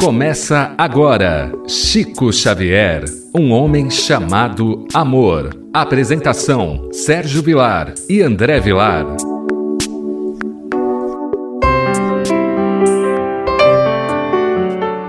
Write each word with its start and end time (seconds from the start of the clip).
Começa 0.00 0.74
agora 0.78 1.52
Chico 1.66 2.32
Xavier, 2.32 3.04
um 3.34 3.50
homem 3.50 3.90
chamado 3.90 4.86
amor. 4.94 5.50
Apresentação: 5.74 6.88
Sérgio 6.92 7.42
Vilar 7.42 7.92
e 8.08 8.22
André 8.22 8.60
Vilar. 8.60 9.04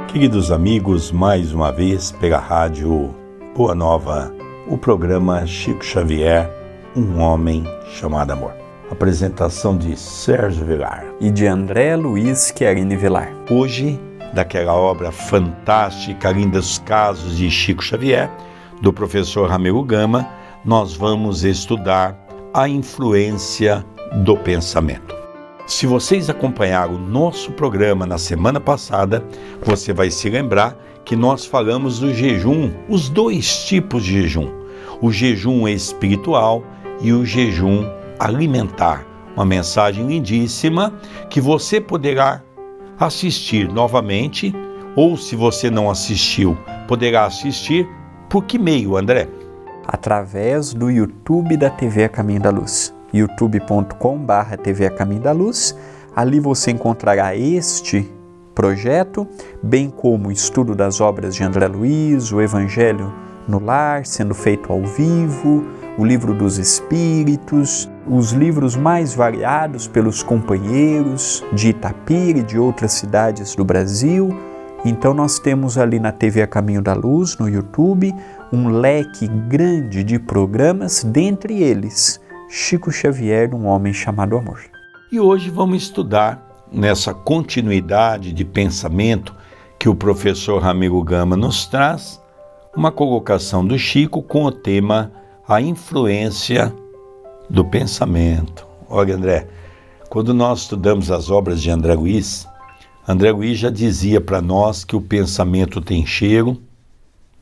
Queridos 0.07 0.51
amigos, 0.51 1.11
mais 1.11 1.53
uma 1.53 1.71
vez 1.71 2.11
pela 2.11 2.39
rádio 2.39 3.13
Boa 3.55 3.75
Nova, 3.75 4.33
o 4.67 4.75
programa 4.75 5.45
Chico 5.45 5.85
Xavier, 5.85 6.49
um 6.95 7.19
homem 7.19 7.63
chamado 7.93 8.31
amor. 8.31 8.53
Apresentação 8.89 9.77
de 9.77 9.95
Sérgio 9.95 10.65
Vilar 10.65 11.05
e 11.21 11.29
de 11.29 11.45
André 11.45 11.95
Luiz 11.95 12.49
Querini 12.49 12.95
Vilar. 12.95 13.31
Hoje 13.51 13.99
daquela 14.33 14.73
obra 14.73 15.11
fantástica, 15.11 16.31
Lindos 16.31 16.77
Casos 16.79 17.37
de 17.37 17.49
Chico 17.49 17.83
Xavier, 17.83 18.29
do 18.81 18.93
professor 18.93 19.49
Ramiro 19.49 19.83
Gama, 19.83 20.27
nós 20.63 20.95
vamos 20.95 21.43
estudar 21.43 22.17
a 22.53 22.67
influência 22.67 23.85
do 24.23 24.35
pensamento. 24.37 25.15
Se 25.67 25.85
vocês 25.85 26.29
acompanharam 26.29 26.95
o 26.95 26.99
nosso 26.99 27.51
programa 27.51 28.05
na 28.05 28.17
semana 28.17 28.59
passada, 28.59 29.23
você 29.61 29.93
vai 29.93 30.09
se 30.09 30.29
lembrar 30.29 30.75
que 31.05 31.15
nós 31.15 31.45
falamos 31.45 31.99
do 31.99 32.13
jejum, 32.13 32.71
os 32.87 33.07
dois 33.07 33.65
tipos 33.65 34.03
de 34.03 34.21
jejum: 34.21 34.49
o 35.01 35.11
jejum 35.11 35.67
espiritual 35.67 36.63
e 37.01 37.13
o 37.13 37.25
jejum 37.25 37.85
alimentar. 38.19 39.05
Uma 39.35 39.45
mensagem 39.45 40.07
lindíssima 40.07 40.93
que 41.29 41.39
você 41.39 41.79
poderá 41.79 42.41
assistir 42.99 43.71
novamente, 43.71 44.53
ou 44.95 45.15
se 45.15 45.35
você 45.35 45.69
não 45.69 45.89
assistiu, 45.89 46.57
poderá 46.87 47.25
assistir 47.25 47.87
por 48.29 48.43
que 48.43 48.59
meio, 48.59 48.97
André? 48.97 49.27
Através 49.87 50.73
do 50.73 50.91
YouTube 50.91 51.57
da 51.57 51.69
TV 51.69 52.03
A 52.03 52.09
Caminho 52.09 52.41
da 52.41 52.49
Luz, 52.49 52.93
youtube.com/barra 53.13 54.57
TV 54.57 54.85
A 54.85 54.91
Caminho 54.91 55.21
da 55.21 55.31
Luz. 55.31 55.75
Ali 56.15 56.39
você 56.39 56.71
encontrará 56.71 57.35
este 57.35 58.11
projeto, 58.53 59.27
bem 59.63 59.89
como 59.89 60.27
o 60.27 60.31
estudo 60.31 60.75
das 60.75 60.99
obras 60.99 61.33
de 61.33 61.43
André 61.43 61.67
Luiz, 61.67 62.31
o 62.31 62.41
Evangelho 62.41 63.11
no 63.47 63.59
Lar, 63.59 64.05
sendo 64.05 64.35
feito 64.35 64.71
ao 64.71 64.83
vivo, 64.83 65.65
o 65.99 66.05
Livro 66.05 66.33
dos 66.33 66.57
Espíritos, 66.57 67.89
os 68.07 68.31
livros 68.31 68.73
mais 68.73 69.13
variados 69.13 69.85
pelos 69.85 70.23
companheiros 70.23 71.43
de 71.51 71.71
Itapira 71.71 72.39
e 72.39 72.43
de 72.43 72.57
outras 72.57 72.93
cidades 72.93 73.53
do 73.53 73.65
Brasil. 73.65 74.29
Então, 74.85 75.13
nós 75.13 75.39
temos 75.39 75.77
ali 75.77 75.99
na 75.99 76.13
TV 76.13 76.41
A 76.41 76.47
Caminho 76.47 76.81
da 76.81 76.93
Luz, 76.93 77.37
no 77.37 77.49
YouTube, 77.49 78.15
um 78.49 78.69
leque 78.69 79.27
grande 79.27 80.01
de 80.01 80.17
programas, 80.17 81.03
dentre 81.03 81.61
eles 81.61 82.17
Chico 82.49 82.89
Xavier, 82.93 83.53
um 83.53 83.65
homem 83.65 83.91
chamado 83.91 84.37
amor. 84.37 84.61
E 85.11 85.19
hoje 85.19 85.49
vamos 85.49 85.83
estudar 85.83 86.65
nessa 86.71 87.13
continuidade 87.13 88.31
de 88.31 88.45
pensamento 88.45 89.35
que 89.77 89.89
o 89.89 89.95
professor 89.95 90.61
Ramiro 90.61 91.03
Gama 91.03 91.35
nos 91.35 91.65
traz, 91.65 92.21
uma 92.73 92.89
colocação 92.89 93.67
do 93.67 93.77
Chico 93.77 94.23
com 94.23 94.45
o 94.45 94.51
tema 94.51 95.18
A 95.49 95.59
influência 95.59 96.71
do 97.49 97.65
pensamento. 97.65 98.67
Olha, 98.87 99.15
André, 99.15 99.47
quando 100.07 100.31
nós 100.31 100.59
estudamos 100.59 101.09
as 101.09 101.31
obras 101.31 101.59
de 101.59 101.71
André 101.71 101.95
Luiz, 101.95 102.47
André 103.07 103.31
Luiz 103.31 103.57
já 103.57 103.71
dizia 103.71 104.21
para 104.21 104.43
nós 104.43 104.83
que 104.83 104.95
o 104.95 105.01
pensamento 105.01 105.81
tem 105.81 106.05
cheiro, 106.05 106.61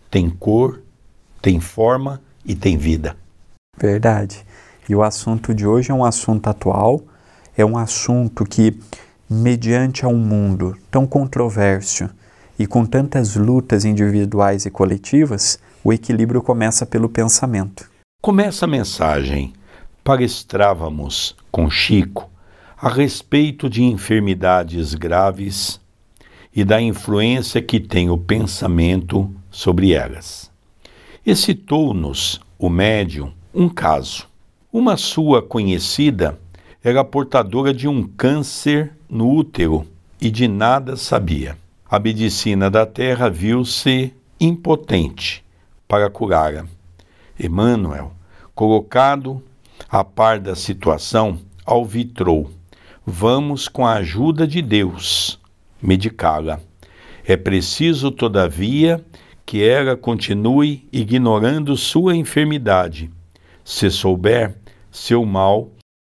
tem 0.09 0.29
cor, 0.29 0.81
tem 1.41 1.59
forma 1.59 2.21
e 2.45 2.55
tem 2.55 2.77
vida. 2.77 3.17
Verdade. 3.77 4.45
E 4.87 4.95
o 4.95 5.03
assunto 5.03 5.53
de 5.53 5.67
hoje 5.67 5.91
é 5.91 5.93
um 5.93 6.05
assunto 6.05 6.47
atual, 6.47 7.01
é 7.57 7.65
um 7.65 7.77
assunto 7.77 8.45
que, 8.45 8.79
mediante 9.29 10.05
a 10.05 10.07
um 10.07 10.17
mundo 10.17 10.77
tão 10.89 11.05
controverso 11.05 12.09
e 12.57 12.65
com 12.65 12.85
tantas 12.85 13.35
lutas 13.35 13.83
individuais 13.83 14.65
e 14.65 14.71
coletivas, 14.71 15.59
o 15.83 15.91
equilíbrio 15.91 16.41
começa 16.41 16.85
pelo 16.85 17.09
pensamento. 17.09 17.96
Começa 18.27 18.65
a 18.65 18.67
mensagem 18.67 19.53
palestrávamos 20.03 21.33
com 21.49 21.69
Chico 21.69 22.29
a 22.77 22.89
respeito 22.89 23.69
de 23.69 23.81
enfermidades 23.85 24.93
graves 24.93 25.79
e 26.53 26.65
da 26.65 26.81
influência 26.81 27.61
que 27.61 27.79
tem 27.79 28.09
o 28.09 28.17
pensamento 28.17 29.33
sobre 29.49 29.93
elas. 29.93 30.51
E 31.25 31.33
citou-nos 31.37 32.41
o 32.59 32.67
médium 32.67 33.31
um 33.53 33.69
caso. 33.69 34.27
Uma 34.73 34.97
sua 34.97 35.41
conhecida 35.41 36.37
era 36.83 37.05
portadora 37.05 37.73
de 37.73 37.87
um 37.87 38.03
câncer 38.03 38.91
no 39.09 39.33
útero 39.33 39.87
e 40.19 40.29
de 40.29 40.49
nada 40.49 40.97
sabia. 40.97 41.57
A 41.89 41.97
medicina 41.97 42.69
da 42.69 42.85
terra 42.85 43.29
viu-se 43.29 44.13
impotente 44.37 45.45
para 45.87 46.09
curá-la. 46.09 46.65
Emmanuel, 47.39 48.16
colocado 48.57 49.39
a 49.87 50.03
par 50.03 50.39
da 50.39 50.55
situação, 50.55 51.39
alvitrou: 51.63 52.49
Vamos, 53.05 53.67
com 53.67 53.85
a 53.85 53.93
ajuda 53.93 54.47
de 54.47 54.63
Deus, 54.63 55.39
medicá-la. 55.79 56.59
É 57.23 57.37
preciso, 57.37 58.09
todavia, 58.09 58.99
que 59.45 59.63
ela 59.63 59.95
continue 59.95 60.89
ignorando 60.91 61.77
sua 61.77 62.15
enfermidade. 62.15 63.11
Se 63.63 63.91
souber, 63.91 64.57
seu 64.91 65.23
mal 65.23 65.69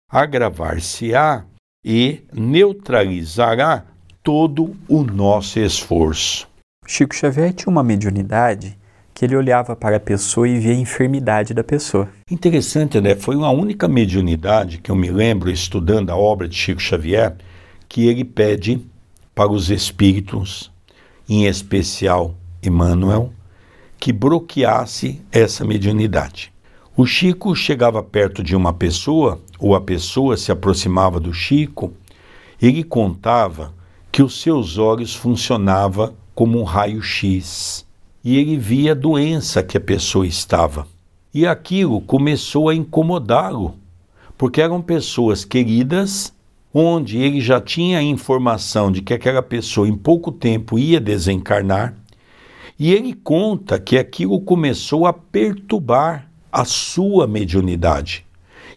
agravar-se-á 0.08 1.44
e 1.84 2.22
neutralizará 2.32 3.84
todo 4.22 4.76
o 4.88 5.02
nosso 5.02 5.58
esforço. 5.58 6.48
Chico 6.86 7.16
Xavier 7.16 7.52
tinha 7.52 7.70
uma 7.70 7.82
mediunidade 7.82 8.77
que 9.18 9.24
ele 9.24 9.34
olhava 9.34 9.74
para 9.74 9.96
a 9.96 10.00
pessoa 10.00 10.48
e 10.48 10.60
via 10.60 10.70
a 10.70 10.76
enfermidade 10.76 11.52
da 11.52 11.64
pessoa. 11.64 12.08
Interessante, 12.30 13.00
né? 13.00 13.16
Foi 13.16 13.34
a 13.34 13.50
única 13.50 13.88
mediunidade 13.88 14.78
que 14.78 14.92
eu 14.92 14.94
me 14.94 15.10
lembro, 15.10 15.50
estudando 15.50 16.10
a 16.10 16.16
obra 16.16 16.46
de 16.46 16.54
Chico 16.54 16.80
Xavier, 16.80 17.34
que 17.88 18.06
ele 18.06 18.22
pede 18.22 18.80
para 19.34 19.50
os 19.50 19.70
espíritos, 19.70 20.70
em 21.28 21.46
especial 21.46 22.36
Emmanuel, 22.62 23.32
que 23.98 24.12
bloqueasse 24.12 25.20
essa 25.32 25.64
mediunidade. 25.64 26.52
O 26.96 27.04
Chico 27.04 27.56
chegava 27.56 28.00
perto 28.04 28.40
de 28.40 28.54
uma 28.54 28.72
pessoa, 28.72 29.40
ou 29.58 29.74
a 29.74 29.80
pessoa 29.80 30.36
se 30.36 30.52
aproximava 30.52 31.18
do 31.18 31.34
Chico, 31.34 31.92
ele 32.62 32.84
contava 32.84 33.74
que 34.12 34.22
os 34.22 34.40
seus 34.40 34.78
olhos 34.78 35.12
funcionavam 35.12 36.14
como 36.36 36.60
um 36.60 36.62
raio-x 36.62 37.87
e 38.28 38.36
ele 38.36 38.58
via 38.58 38.92
a 38.92 38.94
doença 38.94 39.62
que 39.62 39.78
a 39.78 39.80
pessoa 39.80 40.26
estava. 40.26 40.86
E 41.32 41.46
aquilo 41.46 41.98
começou 42.02 42.68
a 42.68 42.74
incomodá-lo, 42.74 43.74
porque 44.36 44.60
eram 44.60 44.82
pessoas 44.82 45.46
queridas, 45.46 46.30
onde 46.74 47.16
ele 47.16 47.40
já 47.40 47.58
tinha 47.58 48.00
a 48.00 48.02
informação 48.02 48.92
de 48.92 49.00
que 49.00 49.14
aquela 49.14 49.42
pessoa 49.42 49.88
em 49.88 49.96
pouco 49.96 50.30
tempo 50.30 50.78
ia 50.78 51.00
desencarnar, 51.00 51.94
e 52.78 52.92
ele 52.92 53.14
conta 53.14 53.80
que 53.80 53.96
aquilo 53.96 54.38
começou 54.42 55.06
a 55.06 55.12
perturbar 55.14 56.28
a 56.52 56.66
sua 56.66 57.26
mediunidade. 57.26 58.26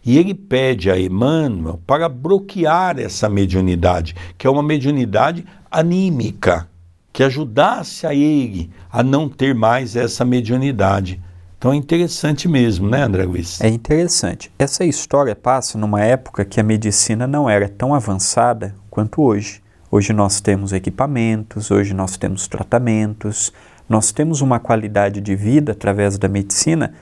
E 0.02 0.16
ele 0.16 0.32
pede 0.32 0.90
a 0.90 0.98
Emmanuel 0.98 1.78
para 1.86 2.08
bloquear 2.08 2.98
essa 2.98 3.28
mediunidade, 3.28 4.16
que 4.38 4.46
é 4.46 4.50
uma 4.50 4.62
mediunidade 4.62 5.44
anímica 5.70 6.71
que 7.12 7.22
ajudasse 7.22 8.06
a 8.06 8.14
ele 8.14 8.70
a 8.90 9.02
não 9.02 9.28
ter 9.28 9.54
mais 9.54 9.94
essa 9.96 10.24
mediunidade. 10.24 11.20
Então 11.58 11.72
é 11.72 11.76
interessante 11.76 12.48
mesmo, 12.48 12.88
né, 12.88 13.02
André 13.02 13.24
Luiz? 13.24 13.60
É 13.60 13.68
interessante. 13.68 14.50
Essa 14.58 14.84
história 14.84 15.36
passa 15.36 15.78
numa 15.78 16.00
época 16.00 16.44
que 16.44 16.58
a 16.58 16.62
medicina 16.64 17.26
não 17.26 17.48
era 17.48 17.68
tão 17.68 17.94
avançada 17.94 18.74
quanto 18.90 19.22
hoje. 19.22 19.62
Hoje 19.90 20.12
nós 20.12 20.40
temos 20.40 20.72
equipamentos, 20.72 21.70
hoje 21.70 21.94
nós 21.94 22.16
temos 22.16 22.48
tratamentos, 22.48 23.52
nós 23.88 24.10
temos 24.10 24.40
uma 24.40 24.58
qualidade 24.58 25.20
de 25.20 25.36
vida 25.36 25.72
através 25.72 26.16
da 26.18 26.28
medicina 26.28 26.94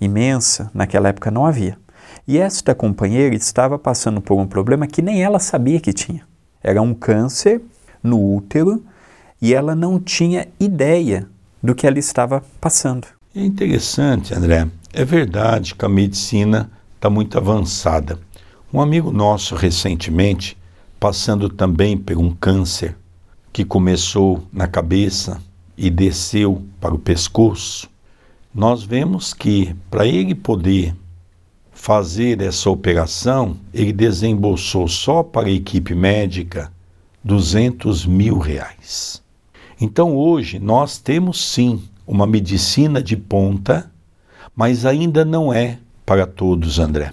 imensa, 0.00 0.70
naquela 0.74 1.08
época 1.08 1.30
não 1.30 1.46
havia. 1.46 1.78
E 2.26 2.36
esta 2.36 2.74
companheira 2.74 3.34
estava 3.34 3.78
passando 3.78 4.20
por 4.20 4.38
um 4.38 4.46
problema 4.46 4.86
que 4.86 5.00
nem 5.00 5.22
ela 5.22 5.38
sabia 5.38 5.80
que 5.80 5.92
tinha. 5.92 6.26
Era 6.62 6.82
um 6.82 6.92
câncer 6.92 7.62
no 8.02 8.36
útero 8.36 8.84
e 9.42 9.52
ela 9.52 9.74
não 9.74 9.98
tinha 9.98 10.46
ideia 10.60 11.28
do 11.60 11.74
que 11.74 11.84
ela 11.84 11.98
estava 11.98 12.44
passando. 12.60 13.08
É 13.34 13.44
interessante, 13.44 14.32
André. 14.32 14.68
É 14.92 15.04
verdade 15.04 15.74
que 15.74 15.84
a 15.84 15.88
medicina 15.88 16.70
está 16.94 17.10
muito 17.10 17.36
avançada. 17.36 18.20
Um 18.72 18.80
amigo 18.80 19.10
nosso, 19.10 19.56
recentemente, 19.56 20.56
passando 21.00 21.48
também 21.48 21.98
por 21.98 22.16
um 22.16 22.30
câncer 22.30 22.96
que 23.52 23.64
começou 23.64 24.44
na 24.52 24.68
cabeça 24.68 25.42
e 25.76 25.90
desceu 25.90 26.62
para 26.80 26.94
o 26.94 26.98
pescoço, 26.98 27.90
nós 28.54 28.84
vemos 28.84 29.34
que 29.34 29.74
para 29.90 30.06
ele 30.06 30.34
poder 30.34 30.94
fazer 31.72 32.40
essa 32.40 32.70
operação, 32.70 33.56
ele 33.74 33.92
desembolsou 33.92 34.86
só 34.86 35.22
para 35.22 35.48
a 35.48 35.50
equipe 35.50 35.94
médica 35.94 36.70
200 37.24 38.06
mil 38.06 38.38
reais. 38.38 39.22
Então 39.82 40.16
hoje 40.16 40.60
nós 40.60 40.98
temos 40.98 41.44
sim 41.44 41.82
uma 42.06 42.24
medicina 42.24 43.02
de 43.02 43.16
ponta, 43.16 43.90
mas 44.54 44.86
ainda 44.86 45.24
não 45.24 45.52
é 45.52 45.76
para 46.06 46.24
todos, 46.24 46.78
André. 46.78 47.12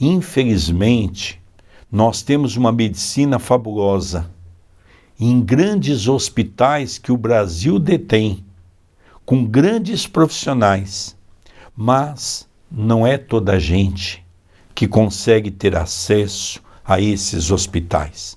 Infelizmente, 0.00 1.40
nós 1.88 2.20
temos 2.20 2.56
uma 2.56 2.72
medicina 2.72 3.38
fabulosa 3.38 4.28
em 5.16 5.40
grandes 5.40 6.08
hospitais 6.08 6.98
que 6.98 7.12
o 7.12 7.16
Brasil 7.16 7.78
detém, 7.78 8.44
com 9.24 9.44
grandes 9.44 10.04
profissionais, 10.04 11.16
mas 11.76 12.48
não 12.68 13.06
é 13.06 13.16
toda 13.16 13.52
a 13.52 13.58
gente 13.60 14.26
que 14.74 14.88
consegue 14.88 15.52
ter 15.52 15.76
acesso 15.76 16.60
a 16.84 17.00
esses 17.00 17.52
hospitais, 17.52 18.36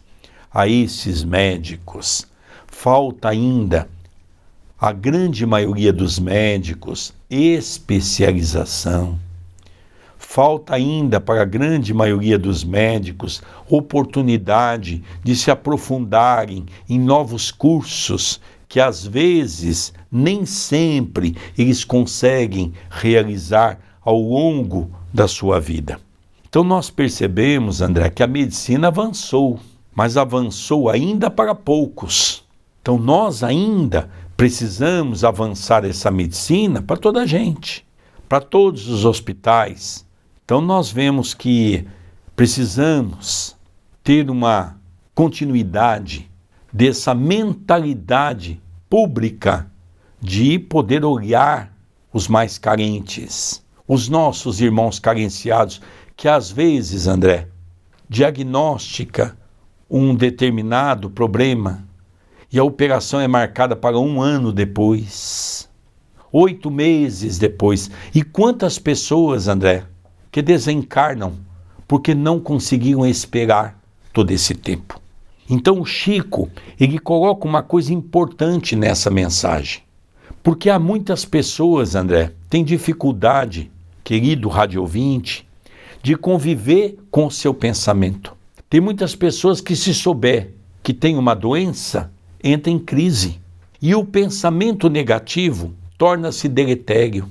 a 0.54 0.68
esses 0.68 1.24
médicos. 1.24 2.30
Falta 2.83 3.30
ainda 3.30 3.88
a 4.80 4.92
grande 4.92 5.45
maioria 5.45 5.94
dos 5.94 6.18
médicos 6.18 7.13
especialização 7.30 9.19
falta 10.18 10.74
ainda 10.74 11.22
para 11.22 11.44
a 11.44 11.45
grande 11.45 11.94
maioria 11.94 12.39
dos 12.39 12.63
médicos 12.63 13.44
oportunidade 13.69 15.04
de 15.24 15.36
se 15.36 15.51
aprofundarem 15.51 16.66
em 16.89 17.00
novos 17.00 17.51
cursos 17.51 18.42
que 18.68 18.80
às 18.80 19.06
vezes 19.06 19.94
nem 20.12 20.44
sempre 20.44 21.38
eles 21.56 21.83
conseguem 21.83 22.74
realizar 22.89 23.78
ao 24.04 24.19
longo 24.19 24.89
da 25.13 25.28
sua 25.28 25.60
vida. 25.60 26.00
Então 26.50 26.63
nós 26.63 26.89
percebemos, 26.89 27.80
André, 27.80 28.10
que 28.10 28.24
a 28.24 28.28
medicina 28.28 28.88
avançou, 28.88 29.60
mas 29.94 30.18
avançou 30.18 30.89
ainda 30.89 31.30
para 31.30 31.54
poucos. 31.54 32.44
Então 32.81 32.98
nós 32.98 33.44
ainda 33.44 34.10
precisamos 34.36 35.24
avançar 35.24 35.86
essa 35.86 36.10
medicina 36.10 36.81
para 36.81 36.98
toda 36.98 37.22
a 37.22 37.25
gente, 37.25 37.86
para 38.28 38.42
todos 38.42 38.88
os 38.88 39.06
hospitais, 39.06 40.06
então 40.44 40.60
nós 40.60 40.92
vemos 40.92 41.33
que 41.33 41.88
precisamos 42.36 43.56
ter 44.04 44.30
uma 44.30 44.78
continuidade 45.13 46.30
dessa 46.74 47.13
mentalidade 47.13 48.60
pública 48.89 49.72
de 50.19 50.57
poder 50.57 51.06
olhar 51.06 51.72
os 52.12 52.28
mais 52.28 52.57
carentes, 52.57 53.63
os 53.88 54.10
nossos 54.10 54.60
irmãos 54.60 55.00
carenciados, 55.00 55.81
que 56.18 56.28
às 56.28 56.51
vezes, 56.51 57.07
André, 57.07 57.48
diagnostica 58.10 59.38
um 59.89 60.16
determinado 60.16 61.10
problema 61.10 61.88
e 62.51 62.59
a 62.59 62.63
operação 62.63 63.19
é 63.19 63.27
marcada 63.27 63.75
para 63.75 63.98
um 63.98 64.21
ano 64.21 64.51
depois, 64.51 65.69
oito 66.31 66.69
meses 66.69 67.38
depois. 67.38 67.89
E 68.13 68.24
quantas 68.24 68.77
pessoas, 68.77 69.48
André, 69.48 69.83
que 70.31 70.42
desencarnam 70.42 71.33
porque 71.88 72.15
não 72.15 72.39
conseguiram 72.39 73.06
esperar 73.06 73.80
todo 74.13 74.31
esse 74.31 74.56
tempo. 74.56 75.00
Então 75.50 75.81
o 75.81 75.86
Chico, 75.86 76.50
ele 76.80 76.98
coloca 76.98 77.45
uma 77.48 77.62
coisa 77.62 77.94
importante 77.94 78.75
nessa 78.75 79.09
mensagem. 79.09 79.81
Porque 80.42 80.69
há 80.69 80.80
muitas 80.80 81.25
pessoas, 81.25 81.95
André, 81.95 82.31
têm 82.50 82.63
dificuldade, 82.63 83.69
querido 84.04 84.50
rádio 84.50 84.81
ouvinte, 84.81 85.47
de 86.01 86.15
conviver 86.15 86.97
com 87.12 87.27
o 87.27 87.31
seu 87.31 87.54
pensamento. 87.54 88.36
Tem 88.69 88.80
muitas 88.80 89.15
pessoas 89.15 89.62
que 89.62 89.75
se 89.75 89.94
souber 89.94 90.54
que 90.81 90.94
tem 90.94 91.18
uma 91.18 91.36
doença, 91.36 92.12
entra 92.43 92.71
em 92.71 92.79
crise. 92.79 93.39
E 93.81 93.95
o 93.95 94.05
pensamento 94.05 94.89
negativo 94.89 95.73
torna-se 95.97 96.47
deletério, 96.47 97.27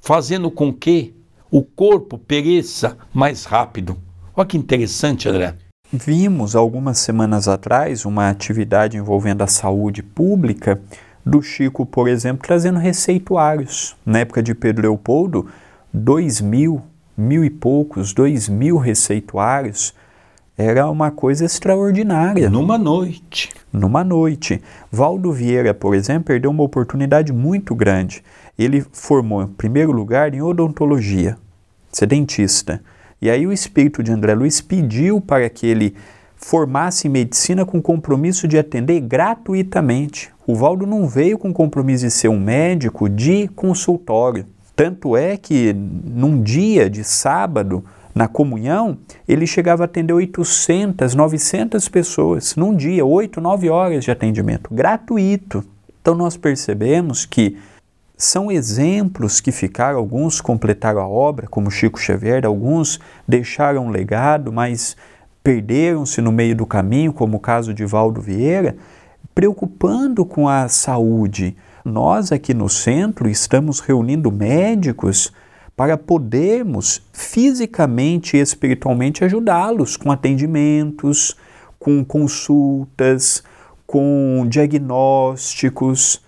fazendo 0.00 0.50
com 0.50 0.72
que 0.72 1.14
o 1.50 1.62
corpo 1.62 2.16
pereça 2.16 2.96
mais 3.12 3.44
rápido. 3.44 3.96
Olha 4.34 4.46
que 4.46 4.56
interessante, 4.56 5.28
André. 5.28 5.54
Vimos 5.92 6.56
algumas 6.56 6.96
semanas 6.98 7.46
atrás 7.46 8.06
uma 8.06 8.30
atividade 8.30 8.96
envolvendo 8.96 9.42
a 9.42 9.46
saúde 9.46 10.02
pública 10.02 10.80
do 11.24 11.42
Chico, 11.42 11.84
por 11.84 12.08
exemplo, 12.08 12.46
trazendo 12.46 12.78
receituários. 12.78 13.94
Na 14.04 14.20
época 14.20 14.42
de 14.42 14.54
Pedro 14.54 14.82
Leopoldo, 14.82 15.48
dois 15.92 16.40
mil, 16.40 16.82
mil 17.14 17.44
e 17.44 17.50
poucos, 17.50 18.14
dois 18.14 18.48
mil 18.48 18.78
receituários. 18.78 19.94
Era 20.56 20.88
uma 20.90 21.10
coisa 21.10 21.46
extraordinária. 21.46 22.50
Numa 22.50 22.76
noite. 22.76 23.48
Numa 23.72 24.04
noite. 24.04 24.60
Valdo 24.90 25.32
Vieira, 25.32 25.72
por 25.72 25.94
exemplo, 25.94 26.24
perdeu 26.24 26.50
uma 26.50 26.62
oportunidade 26.62 27.32
muito 27.32 27.74
grande. 27.74 28.22
Ele 28.58 28.84
formou, 28.92 29.42
em 29.42 29.46
primeiro 29.46 29.92
lugar, 29.92 30.34
em 30.34 30.42
odontologia, 30.42 31.38
ser 31.90 32.06
dentista. 32.06 32.82
E 33.20 33.30
aí 33.30 33.46
o 33.46 33.52
espírito 33.52 34.02
de 34.02 34.12
André 34.12 34.34
Luiz 34.34 34.60
pediu 34.60 35.20
para 35.20 35.48
que 35.48 35.66
ele 35.66 35.94
formasse 36.36 37.06
em 37.06 37.10
medicina 37.10 37.64
com 37.64 37.80
compromisso 37.80 38.46
de 38.46 38.58
atender 38.58 39.00
gratuitamente. 39.00 40.30
O 40.46 40.54
Valdo 40.54 40.86
não 40.86 41.06
veio 41.06 41.38
com 41.38 41.52
compromisso 41.52 42.04
de 42.04 42.10
ser 42.10 42.28
um 42.28 42.38
médico 42.38 43.08
de 43.08 43.48
consultório. 43.48 44.44
Tanto 44.74 45.16
é 45.16 45.36
que 45.36 45.72
num 45.72 46.42
dia 46.42 46.90
de 46.90 47.04
sábado, 47.04 47.84
na 48.14 48.28
comunhão, 48.28 48.98
ele 49.26 49.46
chegava 49.46 49.84
a 49.84 49.86
atender 49.86 50.12
800, 50.12 51.14
900 51.14 51.88
pessoas 51.88 52.54
num 52.56 52.74
dia, 52.74 53.04
8, 53.04 53.40
9 53.40 53.70
horas 53.70 54.04
de 54.04 54.10
atendimento, 54.10 54.72
gratuito. 54.72 55.64
Então 56.00 56.14
nós 56.14 56.36
percebemos 56.36 57.24
que 57.24 57.56
são 58.16 58.52
exemplos 58.52 59.40
que 59.40 59.50
ficaram, 59.50 59.98
alguns 59.98 60.40
completaram 60.40 61.00
a 61.00 61.08
obra, 61.08 61.48
como 61.48 61.70
Chico 61.70 61.98
Xavier, 61.98 62.46
alguns 62.46 63.00
deixaram 63.26 63.86
um 63.86 63.90
legado, 63.90 64.52
mas 64.52 64.96
perderam-se 65.42 66.20
no 66.20 66.30
meio 66.30 66.54
do 66.54 66.66
caminho, 66.66 67.12
como 67.12 67.38
o 67.38 67.40
caso 67.40 67.74
de 67.74 67.84
Valdo 67.84 68.20
Vieira, 68.20 68.76
preocupando 69.34 70.24
com 70.24 70.48
a 70.48 70.68
saúde. 70.68 71.56
Nós 71.84 72.30
aqui 72.30 72.54
no 72.54 72.68
centro 72.68 73.28
estamos 73.28 73.80
reunindo 73.80 74.30
médicos 74.30 75.32
para 75.76 75.96
podermos 75.96 77.02
fisicamente 77.12 78.36
e 78.36 78.40
espiritualmente 78.40 79.24
ajudá-los 79.24 79.96
com 79.96 80.10
atendimentos, 80.12 81.36
com 81.78 82.04
consultas, 82.04 83.42
com 83.86 84.46
diagnósticos 84.48 86.22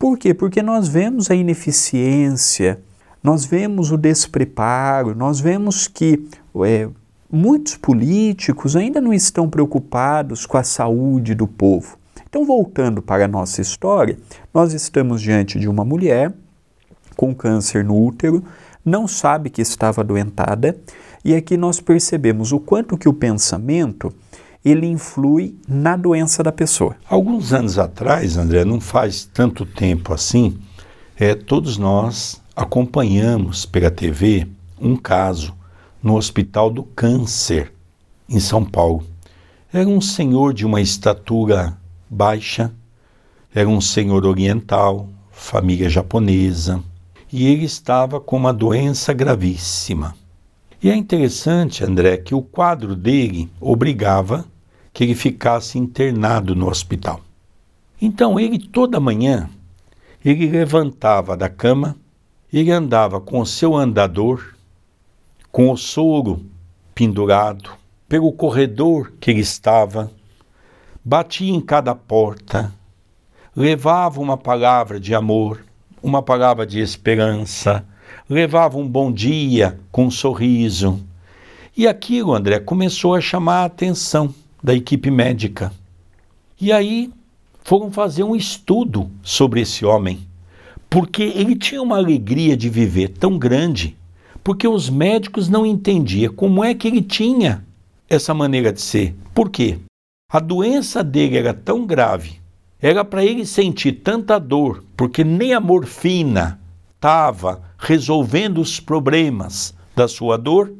por 0.00 0.16
quê? 0.16 0.32
Porque 0.32 0.62
nós 0.62 0.88
vemos 0.88 1.30
a 1.30 1.34
ineficiência, 1.34 2.80
nós 3.22 3.44
vemos 3.44 3.92
o 3.92 3.98
despreparo, 3.98 5.14
nós 5.14 5.40
vemos 5.40 5.86
que 5.86 6.26
é, 6.64 6.88
muitos 7.30 7.76
políticos 7.76 8.76
ainda 8.76 8.98
não 8.98 9.12
estão 9.12 9.46
preocupados 9.50 10.46
com 10.46 10.56
a 10.56 10.62
saúde 10.62 11.34
do 11.34 11.46
povo. 11.46 11.98
Então, 12.26 12.46
voltando 12.46 13.02
para 13.02 13.26
a 13.26 13.28
nossa 13.28 13.60
história, 13.60 14.18
nós 14.54 14.72
estamos 14.72 15.20
diante 15.20 15.58
de 15.58 15.68
uma 15.68 15.84
mulher 15.84 16.32
com 17.14 17.34
câncer 17.34 17.84
no 17.84 18.02
útero, 18.02 18.42
não 18.84 19.06
sabe 19.06 19.50
que 19.50 19.60
estava 19.60 20.00
adoentada, 20.00 20.76
e 21.24 21.34
aqui 21.34 21.56
nós 21.56 21.80
percebemos 21.80 22.52
o 22.52 22.58
quanto 22.58 22.96
que 22.96 23.08
o 23.08 23.12
pensamento 23.12 24.12
ele 24.64 24.86
influi 24.86 25.56
na 25.66 25.96
doença 25.96 26.42
da 26.42 26.52
pessoa. 26.52 26.96
Alguns 27.08 27.52
anos 27.52 27.78
atrás, 27.78 28.36
André, 28.36 28.64
não 28.64 28.80
faz 28.80 29.24
tanto 29.24 29.64
tempo 29.64 30.12
assim, 30.12 30.58
é, 31.18 31.34
todos 31.34 31.76
nós 31.78 32.40
acompanhamos 32.54 33.64
pela 33.64 33.90
TV 33.90 34.46
um 34.80 34.96
caso 34.96 35.54
no 36.02 36.16
Hospital 36.16 36.70
do 36.70 36.82
Câncer, 36.82 37.72
em 38.28 38.40
São 38.40 38.64
Paulo. 38.64 39.04
Era 39.72 39.88
um 39.88 40.00
senhor 40.00 40.54
de 40.54 40.64
uma 40.64 40.80
estatura 40.80 41.76
baixa, 42.08 42.72
era 43.54 43.68
um 43.68 43.80
senhor 43.80 44.24
oriental, 44.24 45.08
família 45.30 45.88
japonesa, 45.88 46.82
e 47.32 47.46
ele 47.46 47.64
estava 47.64 48.20
com 48.20 48.36
uma 48.36 48.52
doença 48.52 49.12
gravíssima. 49.12 50.14
E 50.82 50.90
é 50.90 50.96
interessante, 50.96 51.84
André, 51.84 52.16
que 52.16 52.34
o 52.34 52.42
quadro 52.42 52.96
dele 52.96 53.50
obrigava 53.60 54.44
que 54.92 55.04
ele 55.04 55.14
ficasse 55.14 55.78
internado 55.78 56.54
no 56.54 56.68
hospital. 56.68 57.20
Então 58.00 58.40
ele 58.40 58.58
toda 58.58 58.98
manhã 58.98 59.48
ele 60.24 60.46
levantava 60.48 61.36
da 61.36 61.48
cama, 61.48 61.96
ele 62.52 62.70
andava 62.70 63.20
com 63.20 63.40
o 63.40 63.46
seu 63.46 63.74
andador, 63.74 64.54
com 65.50 65.70
o 65.70 65.76
soro 65.76 66.44
pendurado, 66.94 67.70
pelo 68.08 68.32
corredor 68.32 69.12
que 69.20 69.30
ele 69.30 69.40
estava, 69.40 70.10
batia 71.04 71.54
em 71.54 71.60
cada 71.60 71.94
porta, 71.94 72.72
levava 73.54 74.20
uma 74.20 74.36
palavra 74.36 75.00
de 75.00 75.14
amor, 75.14 75.64
uma 76.02 76.22
palavra 76.22 76.66
de 76.66 76.80
esperança, 76.80 77.84
levava 78.28 78.78
um 78.78 78.88
bom 78.88 79.12
dia 79.12 79.78
com 79.90 80.06
um 80.06 80.10
sorriso. 80.10 81.00
E 81.76 81.86
aquilo, 81.86 82.34
André, 82.34 82.58
começou 82.60 83.14
a 83.14 83.20
chamar 83.20 83.60
a 83.60 83.64
atenção 83.66 84.34
da 84.62 84.74
equipe 84.74 85.10
médica. 85.10 85.72
E 86.60 86.72
aí 86.72 87.10
foram 87.62 87.90
fazer 87.90 88.22
um 88.22 88.34
estudo 88.34 89.10
sobre 89.22 89.60
esse 89.60 89.84
homem, 89.84 90.26
porque 90.88 91.22
ele 91.22 91.54
tinha 91.54 91.82
uma 91.82 91.96
alegria 91.96 92.56
de 92.56 92.68
viver 92.68 93.08
tão 93.08 93.38
grande, 93.38 93.96
porque 94.42 94.66
os 94.66 94.90
médicos 94.90 95.48
não 95.48 95.64
entendiam 95.64 96.32
como 96.32 96.64
é 96.64 96.74
que 96.74 96.88
ele 96.88 97.02
tinha 97.02 97.64
essa 98.08 98.34
maneira 98.34 98.72
de 98.72 98.80
ser. 98.80 99.14
Por 99.34 99.50
quê? 99.50 99.78
A 100.32 100.40
doença 100.40 101.02
dele 101.02 101.38
era 101.38 101.54
tão 101.54 101.86
grave, 101.86 102.39
era 102.80 103.04
para 103.04 103.24
ele 103.24 103.44
sentir 103.44 103.92
tanta 103.92 104.38
dor, 104.38 104.84
porque 104.96 105.22
nem 105.22 105.52
a 105.52 105.60
morfina 105.60 106.60
estava 106.96 107.62
resolvendo 107.78 108.58
os 108.58 108.80
problemas 108.80 109.74
da 109.94 110.08
sua 110.08 110.36
dor, 110.36 110.72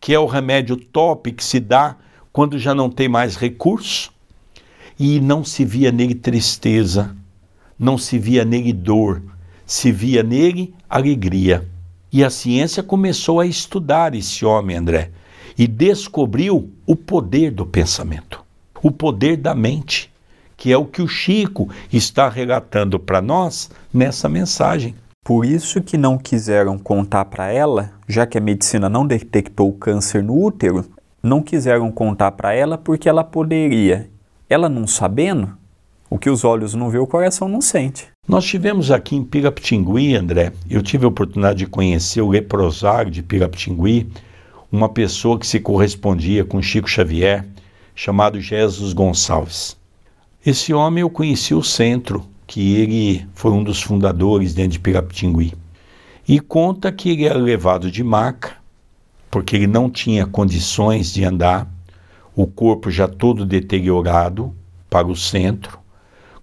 que 0.00 0.14
é 0.14 0.18
o 0.18 0.26
remédio 0.26 0.76
top 0.76 1.32
que 1.32 1.44
se 1.44 1.60
dá 1.60 1.96
quando 2.32 2.58
já 2.58 2.74
não 2.74 2.90
tem 2.90 3.08
mais 3.08 3.36
recurso, 3.36 4.12
e 4.98 5.18
não 5.18 5.44
se 5.44 5.64
via 5.64 5.90
nele 5.90 6.14
tristeza, 6.14 7.16
não 7.78 7.96
se 7.96 8.18
via 8.18 8.44
nele 8.44 8.72
dor, 8.72 9.22
se 9.64 9.90
via 9.90 10.22
nele 10.22 10.74
alegria. 10.88 11.66
E 12.12 12.22
a 12.22 12.30
ciência 12.30 12.82
começou 12.82 13.40
a 13.40 13.46
estudar 13.46 14.14
esse 14.14 14.44
homem, 14.44 14.76
André, 14.76 15.10
e 15.56 15.66
descobriu 15.66 16.70
o 16.86 16.94
poder 16.94 17.50
do 17.50 17.64
pensamento 17.64 18.40
o 18.82 18.90
poder 18.90 19.36
da 19.36 19.54
mente, 19.54 20.09
que 20.60 20.70
é 20.70 20.76
o 20.76 20.84
que 20.84 21.00
o 21.00 21.08
Chico 21.08 21.70
está 21.90 22.28
relatando 22.28 23.00
para 23.00 23.22
nós 23.22 23.70
nessa 23.92 24.28
mensagem. 24.28 24.94
Por 25.24 25.46
isso 25.46 25.80
que 25.80 25.96
não 25.96 26.18
quiseram 26.18 26.78
contar 26.78 27.24
para 27.24 27.50
ela, 27.50 27.92
já 28.06 28.26
que 28.26 28.36
a 28.36 28.42
medicina 28.42 28.86
não 28.86 29.06
detectou 29.06 29.70
o 29.70 29.72
câncer 29.72 30.22
no 30.22 30.38
útero, 30.38 30.84
não 31.22 31.40
quiseram 31.40 31.90
contar 31.90 32.32
para 32.32 32.52
ela 32.52 32.76
porque 32.76 33.08
ela 33.08 33.24
poderia, 33.24 34.10
ela 34.50 34.68
não 34.68 34.86
sabendo, 34.86 35.56
o 36.10 36.18
que 36.18 36.28
os 36.28 36.44
olhos 36.44 36.74
não 36.74 36.90
vê, 36.90 36.98
o 36.98 37.06
coração 37.06 37.48
não 37.48 37.62
sente. 37.62 38.08
Nós 38.28 38.44
tivemos 38.44 38.90
aqui 38.90 39.16
em 39.16 39.24
Pirapitingui, 39.24 40.14
André, 40.14 40.52
eu 40.68 40.82
tive 40.82 41.06
a 41.06 41.08
oportunidade 41.08 41.60
de 41.60 41.66
conhecer 41.66 42.20
o 42.20 42.28
leprosário 42.28 43.10
de 43.10 43.22
Pirapitingui, 43.22 44.12
uma 44.70 44.90
pessoa 44.90 45.38
que 45.38 45.46
se 45.46 45.58
correspondia 45.58 46.44
com 46.44 46.60
Chico 46.60 46.88
Xavier, 46.88 47.46
chamado 47.94 48.38
Jesus 48.38 48.92
Gonçalves. 48.92 49.79
Esse 50.44 50.72
homem 50.72 51.02
eu 51.02 51.10
conheci 51.10 51.54
o 51.54 51.62
centro, 51.62 52.26
que 52.46 52.74
ele 52.76 53.26
foi 53.34 53.50
um 53.50 53.62
dos 53.62 53.82
fundadores 53.82 54.54
dentro 54.54 54.72
de 54.72 54.80
Pirapitingui. 54.80 55.52
E 56.26 56.40
conta 56.40 56.90
que 56.90 57.10
ele 57.10 57.26
era 57.26 57.38
levado 57.38 57.90
de 57.90 58.02
maca, 58.02 58.56
porque 59.30 59.54
ele 59.54 59.66
não 59.66 59.90
tinha 59.90 60.26
condições 60.26 61.12
de 61.12 61.24
andar, 61.24 61.70
o 62.34 62.46
corpo 62.46 62.90
já 62.90 63.06
todo 63.06 63.44
deteriorado, 63.44 64.54
para 64.88 65.06
o 65.06 65.14
centro. 65.14 65.78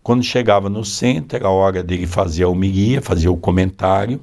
Quando 0.03 0.23
chegava 0.23 0.69
no 0.69 0.85
centro, 0.85 1.35
era 1.35 1.47
a 1.47 1.51
hora 1.51 1.81
dele 1.81 2.05
fazer 2.05 2.43
a 2.43 2.49
homilia, 2.49 3.01
fazer 3.01 3.29
o 3.29 3.35
comentário. 3.35 4.21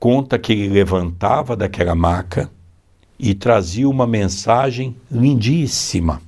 Conta 0.00 0.36
que 0.36 0.52
ele 0.52 0.68
levantava 0.68 1.56
daquela 1.56 1.94
maca 1.94 2.50
e 3.16 3.34
trazia 3.34 3.88
uma 3.88 4.06
mensagem 4.06 4.96
lindíssima 5.10 6.20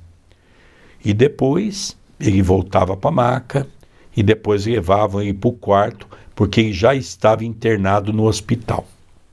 e 1.03 1.13
depois 1.13 1.97
ele 2.19 2.41
voltava 2.41 2.95
para 2.95 3.09
a 3.09 3.13
maca 3.13 3.67
e 4.15 4.21
depois 4.21 4.65
levavam 4.65 5.21
ele 5.21 5.33
para 5.33 5.49
o 5.49 5.53
quarto, 5.53 6.07
porque 6.35 6.61
ele 6.61 6.73
já 6.73 6.95
estava 6.95 7.43
internado 7.43 8.13
no 8.13 8.25
hospital. 8.25 8.85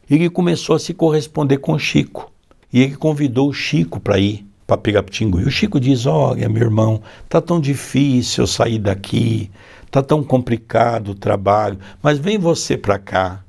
Ele 0.08 0.28
começou 0.28 0.74
a 0.74 0.78
se 0.78 0.92
corresponder 0.92 1.58
com 1.58 1.72
o 1.72 1.78
Chico. 1.78 2.30
E 2.72 2.80
ele 2.80 2.96
convidou 2.96 3.48
o 3.48 3.52
Chico 3.52 4.00
para 4.00 4.18
ir 4.18 4.46
para 4.66 4.76
Pirapitingu. 4.76 5.40
E 5.40 5.44
o 5.44 5.50
Chico 5.50 5.80
diz: 5.80 6.06
Olha, 6.06 6.48
meu 6.48 6.62
irmão, 6.62 7.02
tá 7.28 7.40
tão 7.40 7.60
difícil 7.60 8.46
sair 8.46 8.78
daqui, 8.78 9.50
tá 9.90 10.02
tão 10.02 10.22
complicado 10.22 11.10
o 11.10 11.14
trabalho, 11.14 11.78
mas 12.02 12.18
vem 12.18 12.38
você 12.38 12.76
para 12.76 12.98
cá. 12.98 13.42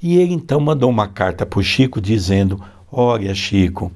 E 0.00 0.16
ele 0.16 0.32
então 0.32 0.60
mandou 0.60 0.90
uma 0.90 1.08
carta 1.08 1.44
para 1.44 1.58
o 1.58 1.62
Chico 1.62 2.00
dizendo: 2.00 2.60
Olha, 2.90 3.34
Chico, 3.34 3.92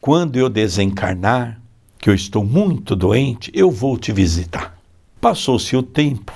quando 0.00 0.36
eu 0.36 0.48
desencarnar, 0.48 1.60
que 2.04 2.10
eu 2.10 2.14
estou 2.14 2.44
muito 2.44 2.94
doente, 2.94 3.50
eu 3.54 3.70
vou 3.70 3.96
te 3.96 4.12
visitar. 4.12 4.76
Passou-se 5.22 5.74
o 5.74 5.82
tempo. 5.82 6.34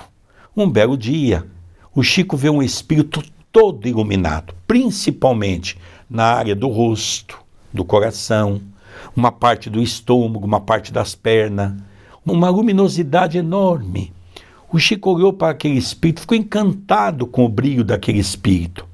Um 0.57 0.67
belo 0.67 0.97
dia, 0.97 1.45
o 1.93 2.01
Chico 2.01 2.35
vê 2.35 2.49
um 2.49 2.63
espírito 2.63 3.21
todo 3.51 3.87
iluminado, 3.87 4.51
principalmente 4.65 5.77
na 6.09 6.23
área 6.23 6.55
do 6.55 6.69
rosto, 6.69 7.37
do 7.71 7.85
coração, 7.85 8.59
uma 9.15 9.31
parte 9.31 9.69
do 9.69 9.79
estômago, 9.79 10.43
uma 10.43 10.59
parte 10.59 10.91
das 10.91 11.13
pernas, 11.13 11.75
uma 12.25 12.49
luminosidade 12.49 13.37
enorme. 13.37 14.11
O 14.73 14.79
Chico 14.79 15.11
olhou 15.11 15.31
para 15.31 15.51
aquele 15.51 15.77
espírito, 15.77 16.21
ficou 16.21 16.35
encantado 16.35 17.27
com 17.27 17.45
o 17.45 17.49
brilho 17.49 17.83
daquele 17.83 18.17
espírito. 18.17 18.87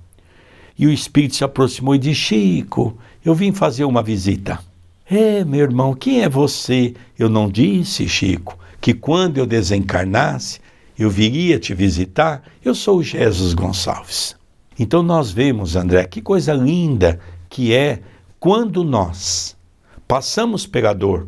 E 0.77 0.85
o 0.85 0.91
espírito 0.91 1.37
se 1.37 1.43
aproximou 1.45 1.95
e 1.95 1.99
disse: 1.99 2.19
Chico, 2.19 2.97
eu 3.23 3.33
vim 3.33 3.53
fazer 3.53 3.85
uma 3.85 4.03
visita. 4.03 4.59
É, 5.07 5.45
meu 5.45 5.61
irmão, 5.61 5.93
quem 5.93 6.23
é 6.23 6.29
você? 6.29 6.95
Eu 7.17 7.29
não 7.29 7.47
disse, 7.47 8.09
Chico, 8.09 8.57
que 8.81 8.91
quando 8.91 9.37
eu 9.37 9.45
desencarnasse, 9.45 10.59
eu 10.97 11.11
viria 11.11 11.59
te 11.59 11.75
visitar? 11.75 12.41
Eu 12.63 12.73
sou 12.73 13.03
Jesus 13.03 13.53
Gonçalves. 13.53 14.35
Então 14.79 15.03
nós 15.03 15.29
vemos, 15.29 15.75
André, 15.75 16.05
que 16.05 16.23
coisa 16.23 16.53
linda 16.53 17.19
que 17.47 17.71
é 17.71 18.01
quando 18.39 18.83
nós 18.83 19.55
passamos 20.07 20.65
pela 20.65 20.91
dor. 20.91 21.27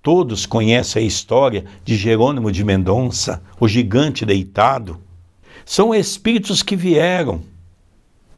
Todos 0.00 0.46
conhecem 0.46 1.02
a 1.02 1.06
história 1.06 1.64
de 1.84 1.96
Jerônimo 1.96 2.52
de 2.52 2.62
Mendonça, 2.62 3.42
o 3.58 3.66
gigante 3.66 4.24
deitado. 4.24 5.00
São 5.66 5.92
espíritos 5.92 6.62
que 6.62 6.76
vieram 6.76 7.42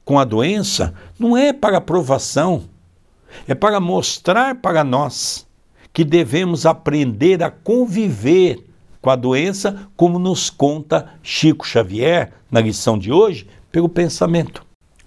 com 0.03 0.19
a 0.19 0.25
doença, 0.25 0.95
não 1.19 1.37
é 1.37 1.53
para 1.53 1.77
aprovação, 1.77 2.65
é 3.47 3.55
para 3.55 3.81
mostrar 3.81 4.57
para 4.57 4.85
nós 4.85 5.47
que 5.93 6.05
devemos 6.05 6.65
aprender 6.65 7.43
a 7.43 7.51
conviver 7.51 8.65
com 9.01 9.11
a 9.11 9.17
doença, 9.17 9.89
como 9.97 10.19
nos 10.19 10.49
conta 10.49 11.09
Chico 11.23 11.67
Xavier 11.67 12.33
na 12.51 12.61
lição 12.61 12.97
de 12.97 13.13
hoje, 13.13 13.49
pelo 13.71 13.89
pensamento. 13.89 14.65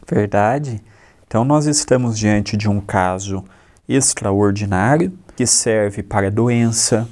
Verdade. 0.07 0.83
Então, 1.25 1.45
nós 1.45 1.65
estamos 1.65 2.17
diante 2.17 2.57
de 2.57 2.69
um 2.69 2.81
caso 2.81 3.43
extraordinário 3.87 5.17
que 5.35 5.45
serve 5.45 6.03
para 6.03 6.29
doença, 6.29 7.07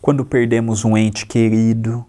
quando 0.00 0.24
perdemos 0.24 0.84
um 0.84 0.96
ente 0.96 1.26
querido, 1.26 2.04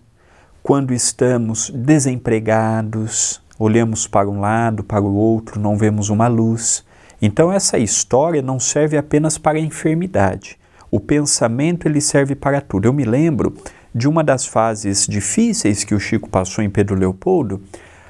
quando 0.61 0.93
estamos 0.93 1.69
desempregados, 1.69 3.41
olhamos 3.57 4.07
para 4.07 4.29
um 4.29 4.39
lado, 4.39 4.83
para 4.83 5.01
o 5.01 5.15
outro, 5.15 5.59
não 5.59 5.77
vemos 5.77 6.09
uma 6.09 6.27
luz. 6.27 6.84
Então 7.21 7.51
essa 7.51 7.77
história 7.77 8.41
não 8.41 8.59
serve 8.59 8.97
apenas 8.97 9.37
para 9.37 9.57
a 9.57 9.61
enfermidade. 9.61 10.57
O 10.91 10.99
pensamento 10.99 11.87
ele 11.87 11.99
serve 11.99 12.35
para 12.35 12.61
tudo. 12.61 12.85
Eu 12.85 12.93
me 12.93 13.03
lembro 13.03 13.55
de 13.93 14.07
uma 14.07 14.23
das 14.23 14.45
fases 14.45 15.07
difíceis 15.07 15.83
que 15.83 15.95
o 15.95 15.99
Chico 15.99 16.29
passou 16.29 16.63
em 16.63 16.69
Pedro 16.69 16.95
Leopoldo, 16.95 17.61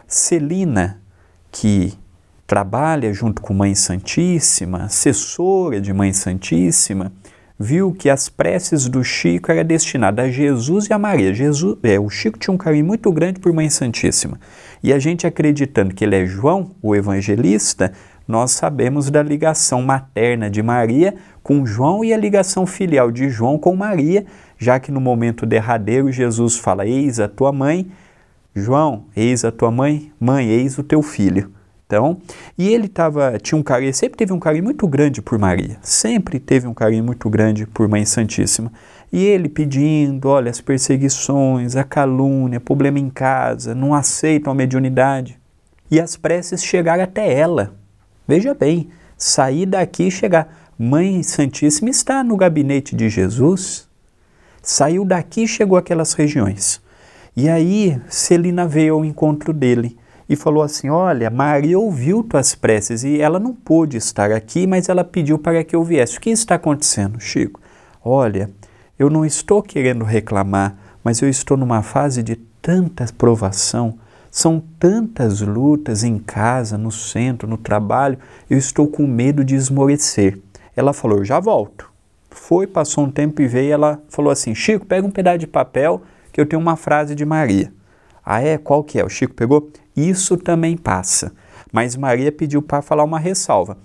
Celina, 0.08 1.00
que 1.52 1.94
trabalha 2.48 3.14
junto 3.14 3.42
com 3.42 3.54
Mãe 3.54 3.74
Santíssima, 3.74 4.84
assessora 4.84 5.80
de 5.82 5.94
Mãe 5.94 6.14
Santíssima, 6.14 7.12
viu 7.58 7.94
que 7.94 8.10
as 8.10 8.28
preces 8.30 8.88
do 8.88 9.04
Chico 9.04 9.52
eram 9.52 9.64
destinadas 9.64 10.26
a 10.26 10.30
Jesus 10.30 10.88
e 10.88 10.94
a 10.94 11.00
Maria. 11.00 11.34
Jesus, 11.34 11.78
é, 11.84 12.00
o 12.00 12.10
Chico 12.10 12.38
tinha 12.38 12.54
um 12.54 12.58
carinho 12.58 12.86
muito 12.86 13.12
grande 13.12 13.40
por 13.40 13.54
Mãe 13.54 13.70
Santíssima. 13.70 14.40
E 14.84 14.92
a 14.92 15.00
gente 15.00 15.26
acreditando 15.26 15.96
que 15.96 16.04
ele 16.04 16.16
é 16.16 16.26
João, 16.26 16.72
o 16.82 16.96
evangelista, 16.96 17.92
nós 18.28 18.52
sabemos 18.52 19.10
da 19.10 19.22
ligação 19.22 19.82
materna 19.82 20.50
de 20.50 20.64
Maria 20.64 21.16
com 21.44 21.66
João 21.66 22.04
e 22.04 22.14
a 22.14 22.18
ligação 22.18 22.66
filial 22.66 23.12
de 23.12 23.30
João 23.30 23.58
com 23.58 23.76
Maria, 23.76 24.26
já 24.58 24.80
que 24.80 24.92
no 24.92 25.00
momento 25.00 25.46
derradeiro 25.46 26.12
Jesus 26.12 26.58
fala: 26.58 26.86
Eis 26.88 27.20
a 27.20 27.28
tua 27.28 27.52
mãe, 27.52 27.92
João, 28.56 29.06
eis 29.16 29.46
a 29.46 29.52
tua 29.52 29.70
mãe, 29.70 30.12
mãe, 30.20 30.48
eis 30.48 30.78
o 30.78 30.84
teu 30.84 31.02
filho. 31.02 31.52
Então, 31.86 32.18
e 32.58 32.68
ele 32.68 32.88
tava, 32.88 33.38
tinha 33.40 33.60
um 33.60 33.62
carinho, 33.62 33.94
sempre 33.94 34.18
teve 34.18 34.34
um 34.34 34.40
carinho 34.40 34.64
muito 34.64 34.88
grande 34.88 35.22
por 35.22 35.38
Maria, 35.38 35.78
sempre 35.84 36.40
teve 36.40 36.68
um 36.68 36.74
carinho 36.74 37.04
muito 37.04 37.30
grande 37.30 37.68
por 37.68 37.88
Mãe 37.88 38.04
Santíssima. 38.06 38.72
E 39.14 39.24
ele 39.24 39.48
pedindo, 39.48 40.28
olha, 40.30 40.50
as 40.50 40.60
perseguições, 40.60 41.76
a 41.76 41.84
calúnia, 41.84 42.60
problema 42.60 42.98
em 42.98 43.10
casa, 43.10 43.76
não 43.76 43.94
aceitam 43.94 44.52
a 44.52 44.56
mediunidade. 44.56 45.40
E 45.92 46.00
as 46.00 46.18
preces 46.18 46.64
chegaram 46.64 47.04
até 47.04 47.32
ela. 47.32 47.76
Veja 48.28 48.54
bem, 48.54 48.90
sair 49.18 49.66
daqui 49.66 50.08
e 50.08 50.12
chegar. 50.12 50.72
Mãe 50.78 51.24
Santíssima 51.24 51.90
está 51.90 52.24
no 52.24 52.36
gabinete 52.36 52.96
de 52.96 53.10
Jesus. 53.10 53.88
Saiu 54.62 55.06
daqui 55.06 55.44
e 55.44 55.48
chegou 55.48 55.78
àquelas 55.78 56.14
regiões. 56.14 56.82
E 57.36 57.50
aí 57.50 58.02
Celina 58.10 58.68
veio 58.68 58.96
ao 58.96 59.06
encontro 59.06 59.54
dele 59.54 59.98
e 60.28 60.36
falou 60.36 60.64
assim: 60.64 60.90
Olha, 60.90 61.30
Maria 61.30 61.78
ouviu 61.78 62.24
tuas 62.24 62.56
preces 62.56 63.04
e 63.04 63.22
ela 63.22 63.40
não 63.40 63.54
pôde 63.54 63.98
estar 63.98 64.32
aqui, 64.32 64.66
mas 64.66 64.90
ela 64.90 65.04
pediu 65.04 65.38
para 65.38 65.64
que 65.64 65.76
eu 65.76 65.84
viesse. 65.84 66.18
O 66.18 66.22
que 66.22 66.30
está 66.30 66.56
acontecendo, 66.56 67.20
Chico? 67.20 67.62
Olha, 68.04 68.50
eu 68.98 69.10
não 69.10 69.26
estou 69.26 69.62
querendo 69.62 70.04
reclamar, 70.04 70.76
mas 71.04 71.22
eu 71.22 71.30
estou 71.30 71.58
numa 71.58 71.82
fase 71.82 72.24
de 72.24 72.36
tanta 72.62 73.06
provação, 73.18 73.98
são 74.36 74.62
tantas 74.78 75.40
lutas 75.40 76.04
em 76.04 76.18
casa, 76.18 76.78
no 76.78 76.92
centro, 76.92 77.48
no 77.48 77.58
trabalho, 77.58 78.20
eu 78.50 78.58
estou 78.58 78.86
com 78.86 79.08
medo 79.08 79.46
de 79.46 79.56
esmorecer. 79.56 80.38
Ela 80.76 80.92
falou: 80.92 81.24
Já 81.24 81.40
volto. 81.40 81.90
Foi, 82.30 82.68
passou 82.68 83.06
um 83.06 83.10
tempo 83.10 83.42
e 83.42 83.48
veio. 83.48 83.72
Ela 83.72 84.04
falou 84.10 84.30
assim: 84.30 84.54
Chico, 84.54 84.86
pega 84.86 85.08
um 85.08 85.10
pedaço 85.10 85.38
de 85.38 85.48
papel 85.48 86.02
que 86.34 86.42
eu 86.42 86.46
tenho 86.46 86.62
uma 86.62 86.76
frase 86.76 87.16
de 87.16 87.24
Maria. 87.24 87.72
Ah, 88.26 88.42
é? 88.42 88.58
Qual 88.58 88.84
que 88.84 89.00
é? 89.00 89.06
O 89.06 89.10
Chico 89.10 89.34
pegou? 89.34 89.72
Isso 89.96 90.36
também 90.36 90.76
passa. 90.76 91.32
Mas 91.72 91.96
Maria 91.96 92.30
pediu 92.30 92.62
para 92.62 92.82
falar 92.82 93.06
uma 93.06 93.18
ressalva. 93.18 93.78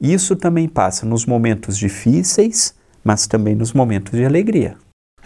Isso 0.00 0.34
também 0.34 0.66
passa 0.66 1.04
nos 1.04 1.26
momentos 1.26 1.76
difíceis, 1.76 2.74
mas 3.04 3.26
também 3.26 3.54
nos 3.54 3.74
momentos 3.74 4.18
de 4.18 4.24
alegria. 4.24 4.78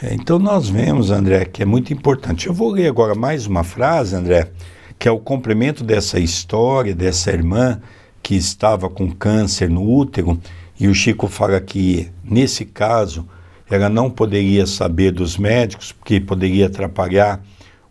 É, 0.02 0.12
então 0.12 0.38
nós 0.38 0.68
vemos, 0.68 1.10
André, 1.10 1.44
que 1.44 1.62
é 1.62 1.66
muito 1.66 1.92
importante. 1.92 2.46
Eu 2.46 2.54
vou 2.54 2.70
ler 2.70 2.88
agora 2.88 3.14
mais 3.14 3.46
uma 3.46 3.62
frase, 3.62 4.16
André, 4.16 4.50
que 4.98 5.06
é 5.06 5.10
o 5.10 5.18
complemento 5.18 5.84
dessa 5.84 6.18
história 6.18 6.94
dessa 6.94 7.30
irmã 7.30 7.80
que 8.22 8.34
estava 8.34 8.88
com 8.88 9.10
câncer 9.12 9.68
no 9.68 9.88
útero, 9.88 10.40
e 10.80 10.88
o 10.88 10.94
Chico 10.94 11.28
fala 11.28 11.60
que 11.60 12.10
nesse 12.24 12.64
caso 12.64 13.28
ela 13.70 13.88
não 13.88 14.10
poderia 14.10 14.66
saber 14.66 15.12
dos 15.12 15.36
médicos, 15.36 15.92
porque 15.92 16.20
poderia 16.20 16.66
atrapalhar 16.66 17.40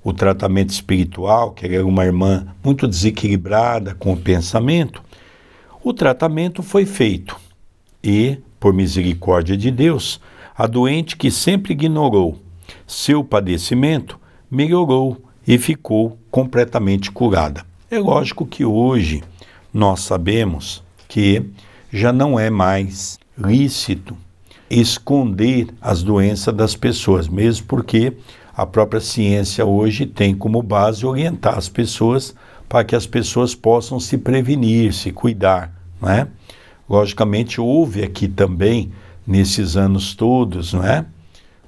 o 0.04 0.12
tratamento 0.12 0.72
espiritual, 0.72 1.52
que 1.52 1.66
ela 1.66 1.76
era 1.76 1.86
uma 1.86 2.04
irmã 2.04 2.48
muito 2.64 2.88
desequilibrada 2.88 3.96
com 3.96 4.12
o 4.12 4.18
pensamento. 4.18 5.02
O 5.82 5.94
tratamento 5.94 6.62
foi 6.62 6.86
feito 6.86 7.38
e, 8.04 8.40
por 8.60 8.74
misericórdia 8.74 9.56
de 9.56 9.72
Deus, 9.72 10.20
a 10.56 10.68
doente 10.68 11.18
que 11.18 11.32
sempre 11.32 11.74
ignorou 11.74 12.40
seu 12.88 13.24
padecimento 13.24 14.20
melhorou 14.50 15.18
e 15.48 15.58
ficou 15.58 16.18
completamente 16.32 17.12
curada. 17.12 17.66
É 17.90 18.00
lógico 18.00 18.46
que 18.46 18.64
hoje 18.64 19.24
nós 19.74 20.02
sabemos 20.02 20.84
que 21.08 21.44
já 21.92 22.12
não 22.12 22.40
é 22.40 22.50
mais 22.50 23.20
lícito 23.38 24.16
esconder 24.70 25.68
as 25.82 26.02
doenças 26.02 26.54
das 26.54 26.76
pessoas, 26.76 27.28
mesmo 27.28 27.68
porque 27.68 28.14
a 28.56 28.66
própria 28.66 29.02
ciência 29.02 29.66
hoje 29.66 30.06
tem 30.06 30.34
como 30.34 30.62
base 30.62 31.06
orientar 31.06 31.58
as 31.58 31.70
pessoas 31.70 32.34
para 32.68 32.84
que 32.84 32.96
as 32.96 33.06
pessoas 33.06 33.54
possam 33.54 34.00
se 34.00 34.18
prevenir, 34.18 34.94
se 34.94 35.12
cuidar, 35.12 35.72
não 36.02 36.10
é? 36.10 36.28
Logicamente 36.90 37.62
houve 37.62 38.04
aqui 38.04 38.28
também 38.28 38.92
nesses 39.26 39.76
anos 39.76 40.14
todos, 40.16 40.74
não 40.74 40.84
é? 40.84 41.06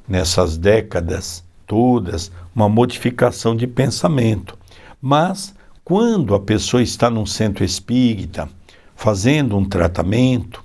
Nessas 0.08 0.58
décadas 0.58 1.44
todas, 1.66 2.32
uma 2.56 2.70
modificação 2.70 3.56
de 3.56 3.66
pensamento. 3.68 4.58
Mas 5.02 5.54
quando 5.84 6.34
a 6.34 6.40
pessoa 6.40 6.82
está 6.82 7.10
num 7.10 7.26
centro 7.26 7.64
espírita, 7.64 8.50
fazendo 8.96 9.58
um 9.58 9.66
tratamento, 9.66 10.64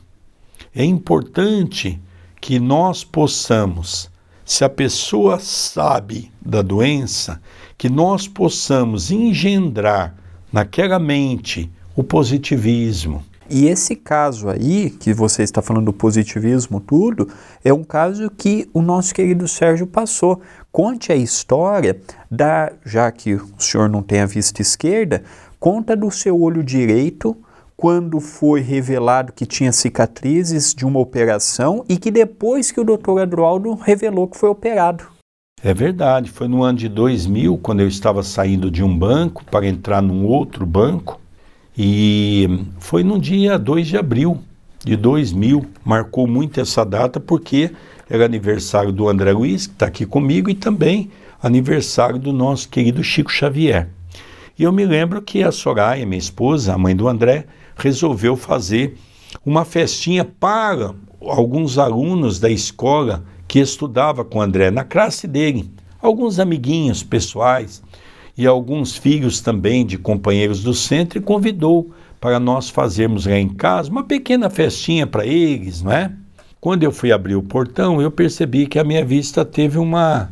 é 0.75 0.85
importante 0.85 2.00
que 2.40 2.59
nós 2.59 3.04
possamos, 3.04 4.11
se 4.44 4.64
a 4.64 4.68
pessoa 4.68 5.38
sabe 5.38 6.30
da 6.40 6.62
doença, 6.62 7.40
que 7.76 7.88
nós 7.88 8.26
possamos 8.28 9.11
engendrar 9.11 10.14
naquela 10.52 10.99
mente 10.99 11.70
o 11.94 12.03
positivismo, 12.03 13.24
e 13.50 13.66
esse 13.66 13.96
caso 13.96 14.48
aí, 14.48 14.90
que 14.90 15.12
você 15.12 15.42
está 15.42 15.60
falando 15.60 15.86
do 15.86 15.92
positivismo, 15.92 16.78
tudo, 16.78 17.28
é 17.64 17.72
um 17.72 17.82
caso 17.82 18.30
que 18.30 18.70
o 18.72 18.80
nosso 18.80 19.12
querido 19.12 19.48
Sérgio 19.48 19.86
passou. 19.86 20.40
Conte 20.70 21.12
a 21.12 21.16
história 21.16 22.00
da, 22.30 22.72
já 22.84 23.10
que 23.10 23.34
o 23.34 23.50
senhor 23.58 23.88
não 23.88 24.02
tem 24.02 24.20
a 24.20 24.26
vista 24.26 24.62
esquerda, 24.62 25.24
conta 25.58 25.96
do 25.96 26.10
seu 26.10 26.40
olho 26.40 26.62
direito 26.62 27.36
quando 27.76 28.20
foi 28.20 28.60
revelado 28.60 29.32
que 29.32 29.46
tinha 29.46 29.72
cicatrizes 29.72 30.74
de 30.74 30.84
uma 30.84 31.00
operação 31.00 31.84
e 31.88 31.96
que 31.96 32.10
depois 32.10 32.70
que 32.70 32.78
o 32.78 32.84
doutor 32.84 33.20
Adroaldo 33.20 33.74
revelou 33.74 34.28
que 34.28 34.36
foi 34.36 34.50
operado. 34.50 35.04
É 35.62 35.74
verdade, 35.74 36.30
foi 36.30 36.46
no 36.46 36.62
ano 36.62 36.78
de 36.78 36.88
2000, 36.88 37.58
quando 37.58 37.80
eu 37.80 37.88
estava 37.88 38.22
saindo 38.22 38.70
de 38.70 38.82
um 38.82 38.96
banco 38.96 39.44
para 39.44 39.66
entrar 39.66 40.00
num 40.00 40.24
outro 40.24 40.64
banco, 40.64 41.20
e 41.76 42.64
foi 42.78 43.02
no 43.02 43.18
dia 43.18 43.59
2 43.59 43.87
de 43.87 43.96
abril 43.96 44.38
de 44.85 44.96
2000. 44.96 45.64
Marcou 45.85 46.26
muito 46.26 46.61
essa 46.61 46.85
data 46.85 47.20
porque 47.20 47.70
era 48.09 48.24
aniversário 48.24 48.92
do 48.92 49.09
André 49.09 49.33
Luiz, 49.33 49.66
que 49.66 49.74
está 49.74 49.87
aqui 49.87 50.04
comigo, 50.04 50.50
e 50.50 50.54
também 50.54 51.11
aniversário 51.42 52.18
do 52.18 52.33
nosso 52.33 52.68
querido 52.68 53.02
Chico 53.02 53.30
Xavier. 53.30 53.88
E 54.59 54.62
eu 54.62 54.72
me 54.72 54.85
lembro 54.85 55.22
que 55.22 55.42
a 55.42 55.52
Soraya, 55.52 56.04
minha 56.04 56.18
esposa, 56.18 56.74
a 56.74 56.78
mãe 56.78 56.94
do 56.94 57.09
André, 57.09 57.46
resolveu 57.76 58.37
fazer 58.37 58.96
uma 59.44 59.64
festinha 59.64 60.24
para 60.24 60.94
alguns 61.20 61.78
alunos 61.78 62.38
da 62.38 62.50
escola 62.50 63.24
que 63.46 63.59
estudava 63.59 64.24
com 64.24 64.38
o 64.38 64.42
André, 64.42 64.70
na 64.70 64.85
classe 64.85 65.26
dele, 65.26 65.70
alguns 66.00 66.38
amiguinhos 66.38 67.02
pessoais 67.02 67.83
e 68.40 68.46
alguns 68.46 68.96
filhos 68.96 69.42
também 69.42 69.85
de 69.85 69.98
companheiros 69.98 70.62
do 70.62 70.72
centro 70.72 71.18
e 71.18 71.20
convidou 71.20 71.90
para 72.18 72.40
nós 72.40 72.70
fazermos 72.70 73.26
lá 73.26 73.37
em 73.38 73.50
casa 73.50 73.90
uma 73.90 74.03
pequena 74.03 74.48
festinha 74.48 75.07
para 75.07 75.26
eles, 75.26 75.83
não 75.83 75.92
é? 75.92 76.11
Quando 76.59 76.83
eu 76.83 76.90
fui 76.90 77.12
abrir 77.12 77.35
o 77.35 77.42
portão, 77.42 78.00
eu 78.00 78.11
percebi 78.11 78.66
que 78.66 78.79
a 78.79 78.85
minha 78.85 79.05
vista 79.05 79.44
teve 79.44 79.79
uma 79.79 80.31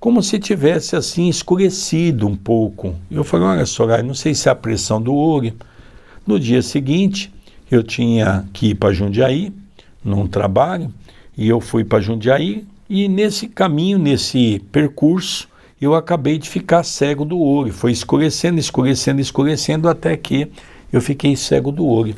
como 0.00 0.22
se 0.22 0.38
tivesse 0.38 0.96
assim 0.96 1.28
escurecido 1.28 2.26
um 2.26 2.34
pouco. 2.34 2.94
Eu 3.10 3.22
falei, 3.22 3.46
olha 3.46 3.66
só, 3.66 4.02
não 4.02 4.14
sei 4.14 4.34
se 4.34 4.48
é 4.48 4.52
a 4.52 4.54
pressão 4.54 5.00
do 5.00 5.14
olho. 5.14 5.52
No 6.26 6.40
dia 6.40 6.62
seguinte, 6.62 7.30
eu 7.70 7.82
tinha 7.82 8.46
que 8.54 8.68
ir 8.68 8.74
para 8.74 8.94
Jundiaí, 8.94 9.52
num 10.02 10.26
trabalho, 10.26 10.90
e 11.36 11.46
eu 11.46 11.60
fui 11.60 11.84
para 11.84 12.00
Jundiaí, 12.00 12.66
e 12.88 13.06
nesse 13.06 13.48
caminho, 13.48 13.98
nesse 13.98 14.62
percurso, 14.72 15.46
eu 15.80 15.94
acabei 15.94 16.38
de 16.38 16.48
ficar 16.48 16.82
cego 16.82 17.24
do 17.24 17.38
olho. 17.38 17.72
Foi 17.72 17.92
escurecendo, 17.92 18.58
escurecendo, 18.58 19.20
escurecendo 19.20 19.88
até 19.88 20.16
que 20.16 20.50
eu 20.92 21.00
fiquei 21.00 21.36
cego 21.36 21.72
do 21.72 21.86
olho. 21.86 22.14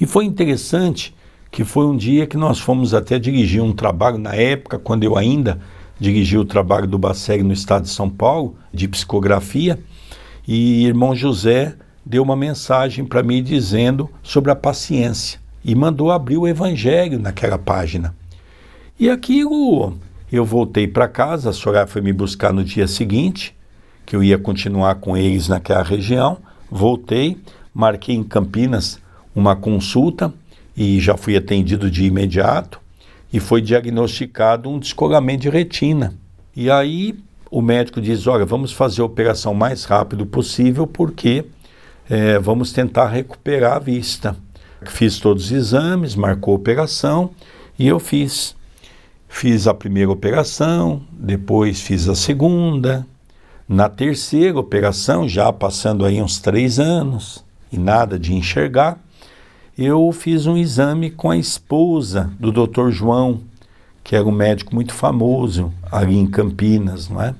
E 0.00 0.06
foi 0.06 0.24
interessante 0.24 1.14
que 1.50 1.64
foi 1.64 1.86
um 1.86 1.96
dia 1.96 2.26
que 2.26 2.36
nós 2.36 2.58
fomos 2.58 2.94
até 2.94 3.18
dirigir 3.18 3.62
um 3.62 3.72
trabalho 3.72 4.18
na 4.18 4.34
época, 4.34 4.78
quando 4.78 5.04
eu 5.04 5.16
ainda 5.16 5.60
dirigi 6.00 6.36
o 6.36 6.44
trabalho 6.44 6.86
do 6.86 6.98
Baceg 6.98 7.42
no 7.42 7.52
estado 7.52 7.82
de 7.82 7.90
São 7.90 8.08
Paulo, 8.10 8.56
de 8.72 8.88
psicografia, 8.88 9.78
e 10.48 10.84
irmão 10.86 11.14
José 11.14 11.76
deu 12.04 12.22
uma 12.22 12.34
mensagem 12.34 13.04
para 13.04 13.22
mim 13.22 13.42
dizendo 13.42 14.10
sobre 14.22 14.50
a 14.50 14.56
paciência 14.56 15.38
e 15.64 15.74
mandou 15.74 16.10
abrir 16.10 16.38
o 16.38 16.48
evangelho 16.48 17.18
naquela 17.18 17.58
página. 17.58 18.14
E 18.98 19.08
aquilo 19.08 19.94
eu 20.36 20.44
voltei 20.44 20.88
para 20.88 21.06
casa, 21.08 21.50
a 21.50 21.52
Soraya 21.52 21.86
foi 21.86 22.00
me 22.00 22.12
buscar 22.12 22.52
no 22.52 22.64
dia 22.64 22.86
seguinte, 22.86 23.54
que 24.06 24.16
eu 24.16 24.22
ia 24.22 24.38
continuar 24.38 24.96
com 24.96 25.16
eles 25.16 25.48
naquela 25.48 25.82
região. 25.82 26.38
Voltei, 26.70 27.36
marquei 27.74 28.14
em 28.14 28.22
Campinas 28.22 28.98
uma 29.34 29.54
consulta 29.54 30.32
e 30.76 31.00
já 31.00 31.16
fui 31.16 31.36
atendido 31.36 31.90
de 31.90 32.04
imediato 32.04 32.80
e 33.32 33.40
foi 33.40 33.60
diagnosticado 33.60 34.68
um 34.68 34.78
descolamento 34.78 35.42
de 35.42 35.50
retina. 35.50 36.14
E 36.54 36.70
aí 36.70 37.14
o 37.50 37.60
médico 37.60 38.00
diz: 38.00 38.26
Olha, 38.26 38.44
vamos 38.44 38.72
fazer 38.72 39.02
a 39.02 39.04
operação 39.04 39.54
mais 39.54 39.84
rápido 39.84 40.26
possível 40.26 40.86
porque 40.86 41.44
é, 42.08 42.38
vamos 42.38 42.72
tentar 42.72 43.08
recuperar 43.08 43.76
a 43.76 43.78
vista. 43.78 44.36
Fiz 44.86 45.18
todos 45.18 45.46
os 45.46 45.52
exames, 45.52 46.14
marcou 46.16 46.52
a 46.52 46.56
operação 46.56 47.30
e 47.78 47.86
eu 47.86 47.98
fiz. 47.98 48.56
Fiz 49.34 49.66
a 49.66 49.74
primeira 49.74 50.12
operação, 50.12 51.02
depois 51.10 51.80
fiz 51.80 52.06
a 52.06 52.14
segunda. 52.14 53.04
Na 53.66 53.88
terceira 53.88 54.60
operação, 54.60 55.26
já 55.26 55.50
passando 55.52 56.04
aí 56.04 56.22
uns 56.22 56.38
três 56.38 56.78
anos 56.78 57.42
e 57.72 57.78
nada 57.78 58.18
de 58.18 58.34
enxergar, 58.34 59.00
eu 59.76 60.12
fiz 60.12 60.46
um 60.46 60.56
exame 60.56 61.10
com 61.10 61.28
a 61.28 61.36
esposa 61.36 62.30
do 62.38 62.52
Dr. 62.52 62.90
João, 62.90 63.40
que 64.04 64.14
era 64.14 64.24
um 64.24 64.30
médico 64.30 64.74
muito 64.74 64.92
famoso 64.92 65.72
ali 65.90 66.16
em 66.16 66.26
Campinas, 66.26 67.08
não 67.08 67.20
é? 67.20 67.34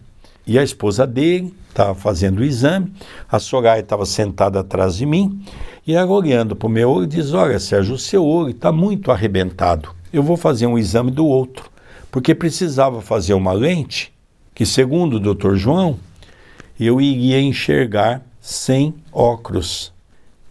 E 0.44 0.58
a 0.58 0.64
esposa 0.64 1.06
dele 1.06 1.54
estava 1.68 1.94
fazendo 1.94 2.40
o 2.40 2.44
exame, 2.44 2.90
a 3.30 3.38
Soraya 3.38 3.80
estava 3.80 4.06
sentada 4.06 4.58
atrás 4.58 4.96
de 4.96 5.06
mim 5.06 5.44
e 5.86 5.94
ela 5.94 6.10
olhando 6.10 6.56
para 6.56 6.66
o 6.66 6.70
meu 6.70 6.90
olho 6.90 7.06
diz: 7.06 7.32
Olha, 7.32 7.60
Sérgio, 7.60 7.94
o 7.94 7.98
seu 7.98 8.24
olho 8.24 8.50
está 8.50 8.72
muito 8.72 9.12
arrebentado. 9.12 9.90
Eu 10.10 10.22
vou 10.22 10.36
fazer 10.36 10.66
um 10.66 10.78
exame 10.78 11.10
do 11.10 11.26
outro 11.26 11.71
porque 12.12 12.34
precisava 12.34 13.00
fazer 13.00 13.32
uma 13.32 13.54
lente 13.54 14.12
que, 14.54 14.66
segundo 14.66 15.14
o 15.14 15.34
Dr. 15.34 15.54
João, 15.54 15.98
eu 16.78 17.00
iria 17.00 17.40
enxergar 17.40 18.22
sem 18.38 18.94
óculos. 19.10 19.90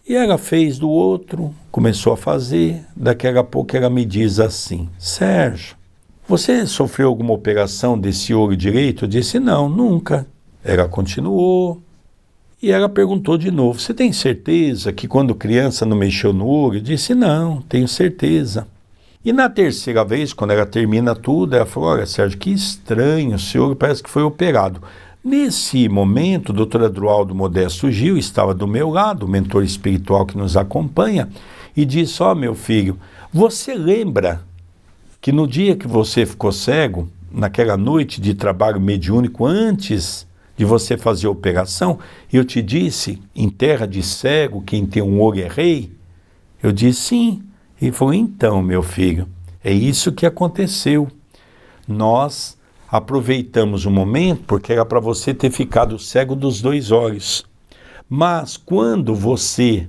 E 0.06 0.16
ela 0.16 0.36
fez 0.36 0.76
do 0.76 0.90
outro, 0.90 1.54
começou 1.70 2.12
a 2.12 2.16
fazer. 2.16 2.84
Daqui 2.96 3.28
a 3.28 3.44
pouco 3.44 3.76
ela 3.76 3.88
me 3.88 4.04
diz 4.04 4.40
assim: 4.40 4.88
Sérgio, 4.98 5.76
você 6.26 6.66
sofreu 6.66 7.06
alguma 7.06 7.32
operação 7.32 7.96
desse 7.96 8.34
olho 8.34 8.56
direito? 8.56 9.04
Eu 9.04 9.08
disse: 9.08 9.38
Não, 9.38 9.68
nunca. 9.68 10.26
Ela 10.64 10.88
continuou. 10.88 11.80
E 12.60 12.72
ela 12.72 12.88
perguntou 12.88 13.38
de 13.38 13.52
novo: 13.52 13.78
Você 13.78 13.94
tem 13.94 14.12
certeza 14.12 14.92
que 14.92 15.06
quando 15.06 15.32
criança 15.32 15.86
não 15.86 15.96
mexeu 15.96 16.32
no 16.32 16.44
olho? 16.44 16.78
Eu 16.78 16.82
disse: 16.82 17.14
Não, 17.14 17.62
tenho 17.62 17.86
certeza. 17.86 18.66
E 19.24 19.32
na 19.32 19.48
terceira 19.48 20.04
vez, 20.04 20.32
quando 20.32 20.50
ela 20.50 20.66
termina 20.66 21.14
tudo, 21.14 21.54
ela 21.54 21.64
falou: 21.64 21.90
Olha, 21.90 22.06
Sérgio, 22.06 22.38
que 22.38 22.50
estranho, 22.50 23.36
o 23.36 23.38
senhor 23.38 23.74
parece 23.76 24.02
que 24.02 24.10
foi 24.10 24.22
operado. 24.22 24.82
Nesse 25.24 25.88
momento, 25.88 26.48
o 26.48 26.52
doutor 26.52 26.82
Adroaldo 26.82 27.32
Modesto 27.32 27.88
Gil 27.88 28.18
estava 28.18 28.52
do 28.52 28.66
meu 28.66 28.90
lado, 28.90 29.24
o 29.24 29.28
mentor 29.28 29.62
espiritual 29.62 30.26
que 30.26 30.36
nos 30.36 30.56
acompanha, 30.56 31.28
e 31.76 31.84
disse: 31.84 32.20
Ó, 32.20 32.32
oh, 32.32 32.34
meu 32.34 32.56
filho, 32.56 32.98
você 33.32 33.74
lembra 33.74 34.42
que 35.20 35.30
no 35.30 35.46
dia 35.46 35.76
que 35.76 35.86
você 35.86 36.26
ficou 36.26 36.50
cego, 36.50 37.08
naquela 37.30 37.76
noite 37.76 38.20
de 38.20 38.34
trabalho 38.34 38.80
mediúnico 38.80 39.46
antes 39.46 40.26
de 40.56 40.64
você 40.64 40.98
fazer 40.98 41.28
a 41.28 41.30
operação, 41.30 42.00
eu 42.32 42.44
te 42.44 42.60
disse: 42.60 43.22
em 43.36 43.48
terra 43.48 43.86
de 43.86 44.02
cego, 44.02 44.62
quem 44.62 44.84
tem 44.84 45.00
um 45.00 45.20
olho 45.20 45.44
é 45.44 45.48
rei? 45.48 45.92
Eu 46.60 46.72
disse: 46.72 47.00
sim. 47.02 47.42
E 47.82 47.90
falou: 47.90 48.14
então, 48.14 48.62
meu 48.62 48.80
filho, 48.80 49.26
é 49.64 49.72
isso 49.72 50.12
que 50.12 50.24
aconteceu. 50.24 51.08
Nós 51.88 52.56
aproveitamos 52.88 53.84
o 53.84 53.90
momento 53.90 54.44
porque 54.46 54.72
era 54.72 54.84
para 54.86 55.00
você 55.00 55.34
ter 55.34 55.50
ficado 55.50 55.98
cego 55.98 56.36
dos 56.36 56.62
dois 56.62 56.92
olhos. 56.92 57.44
Mas 58.08 58.56
quando 58.56 59.16
você 59.16 59.88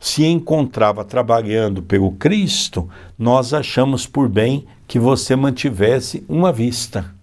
se 0.00 0.24
encontrava 0.24 1.04
trabalhando 1.04 1.82
pelo 1.82 2.12
Cristo, 2.12 2.88
nós 3.18 3.52
achamos 3.52 4.06
por 4.06 4.30
bem 4.30 4.64
que 4.88 4.98
você 4.98 5.36
mantivesse 5.36 6.24
uma 6.26 6.50
vista. 6.50 7.14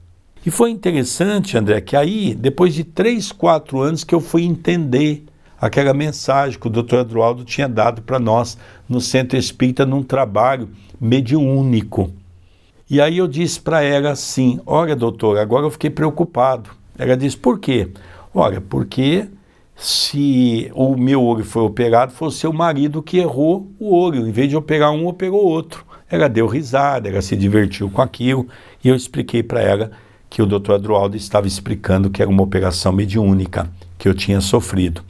E 0.46 0.52
foi 0.52 0.70
interessante, 0.70 1.58
André, 1.58 1.82
que 1.82 1.96
aí, 1.96 2.36
depois 2.36 2.76
de 2.76 2.84
três, 2.84 3.32
quatro 3.32 3.80
anos, 3.80 4.04
que 4.04 4.14
eu 4.14 4.20
fui 4.20 4.44
entender 4.44 5.24
aquela 5.66 5.94
mensagem 5.94 6.60
que 6.60 6.68
o 6.68 6.70
doutor 6.70 7.00
Adroaldo 7.00 7.46
tinha 7.46 7.70
dado 7.70 8.02
para 8.02 8.20
nós 8.20 8.58
no 8.88 9.00
Centro 9.00 9.38
Espírita 9.38 9.86
num 9.86 10.04
trabalho 10.04 10.68
mediúnico. 11.00 12.12
E 12.90 13.00
aí 13.00 13.20
eu 13.20 13.30
disse 13.30 13.62
para 13.62 13.82
ela 13.82 14.12
assim: 14.12 14.60
Olha, 14.66 14.94
doutor, 14.94 15.38
agora 15.38 15.66
eu 15.66 15.72
fiquei 15.72 15.90
preocupado. 15.90 16.70
Ela 16.98 17.16
disse: 17.16 17.38
Por 17.38 17.60
quê? 17.60 17.90
Olha, 18.36 18.60
porque 18.60 19.30
se 19.74 20.70
o 20.76 20.98
meu 20.98 21.24
olho 21.24 21.46
foi 21.46 21.64
operado, 21.64 22.12
foi 22.12 22.28
o 22.28 22.32
seu 22.32 22.52
marido 22.52 23.02
que 23.02 23.20
errou 23.20 23.72
o 23.80 23.96
olho. 23.96 24.28
Em 24.28 24.32
vez 24.32 24.50
de 24.50 24.58
operar 24.58 24.92
um, 24.92 25.08
operou 25.08 25.46
outro. 25.46 25.86
Ela 26.12 26.28
deu 26.28 26.46
risada, 26.46 27.08
ela 27.08 27.22
se 27.22 27.38
divertiu 27.38 27.90
com 27.90 28.02
aquilo. 28.02 28.50
E 28.84 28.90
eu 28.90 28.96
expliquei 28.98 29.42
para 29.42 29.62
ela 29.62 29.92
que 30.30 30.42
o 30.42 30.46
doutor 30.46 30.74
Adroaldo 30.76 31.16
estava 31.16 31.48
explicando 31.48 32.10
que 32.10 32.22
era 32.22 32.30
uma 32.30 32.44
operação 32.44 32.92
mediúnica 32.92 33.70
que 33.98 34.10
eu 34.10 34.14
tinha 34.14 34.42
sofrido. 34.42 35.02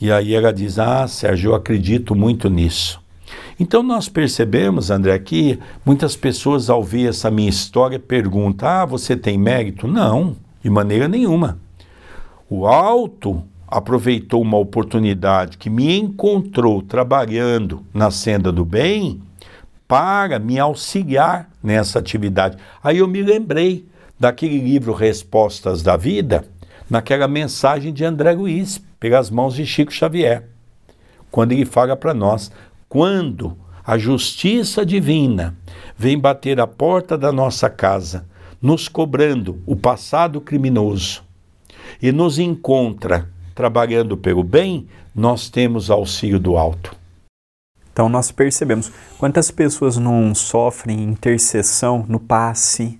E 0.00 0.10
aí 0.10 0.34
ela 0.34 0.52
diz: 0.52 0.78
Ah, 0.78 1.06
Sérgio, 1.06 1.50
eu 1.50 1.54
acredito 1.54 2.14
muito 2.14 2.48
nisso. 2.48 3.00
Então 3.58 3.82
nós 3.82 4.08
percebemos, 4.08 4.90
André, 4.90 5.18
que 5.18 5.58
muitas 5.84 6.16
pessoas 6.16 6.70
ao 6.70 6.82
ver 6.82 7.10
essa 7.10 7.30
minha 7.30 7.50
história 7.50 7.98
perguntam: 7.98 8.68
Ah, 8.68 8.86
você 8.86 9.16
tem 9.16 9.36
mérito? 9.36 9.86
Não, 9.86 10.36
de 10.62 10.70
maneira 10.70 11.06
nenhuma. 11.06 11.58
O 12.48 12.66
alto 12.66 13.42
aproveitou 13.68 14.42
uma 14.42 14.56
oportunidade 14.56 15.56
que 15.56 15.70
me 15.70 15.96
encontrou 15.96 16.82
trabalhando 16.82 17.84
na 17.94 18.10
senda 18.10 18.50
do 18.50 18.64
bem 18.64 19.22
para 19.86 20.38
me 20.38 20.58
auxiliar 20.58 21.48
nessa 21.62 21.98
atividade. 21.98 22.56
Aí 22.82 22.98
eu 22.98 23.06
me 23.06 23.22
lembrei 23.22 23.86
daquele 24.18 24.58
livro 24.58 24.92
Respostas 24.92 25.82
da 25.82 25.96
Vida, 25.96 26.44
naquela 26.88 27.28
mensagem 27.28 27.92
de 27.92 28.04
André 28.04 28.32
Luiz, 28.32 28.82
pelas 29.00 29.30
mãos 29.30 29.54
de 29.54 29.64
Chico 29.64 29.90
Xavier, 29.90 30.46
quando 31.30 31.52
ele 31.52 31.64
fala 31.64 31.96
para 31.96 32.12
nós: 32.12 32.52
quando 32.88 33.56
a 33.84 33.96
justiça 33.96 34.84
divina 34.84 35.56
vem 35.96 36.18
bater 36.18 36.60
a 36.60 36.66
porta 36.66 37.16
da 37.16 37.32
nossa 37.32 37.70
casa, 37.70 38.26
nos 38.60 38.86
cobrando 38.86 39.58
o 39.66 39.74
passado 39.74 40.40
criminoso, 40.40 41.24
e 42.00 42.12
nos 42.12 42.38
encontra 42.38 43.28
trabalhando 43.54 44.16
pelo 44.16 44.44
bem, 44.44 44.86
nós 45.14 45.48
temos 45.48 45.90
auxílio 45.90 46.38
do 46.38 46.56
alto. 46.56 46.94
Então 47.92 48.08
nós 48.08 48.30
percebemos 48.30 48.92
quantas 49.18 49.50
pessoas 49.50 49.96
não 49.96 50.34
sofrem 50.34 51.02
intercessão 51.02 52.04
no 52.08 52.20
passe, 52.20 52.99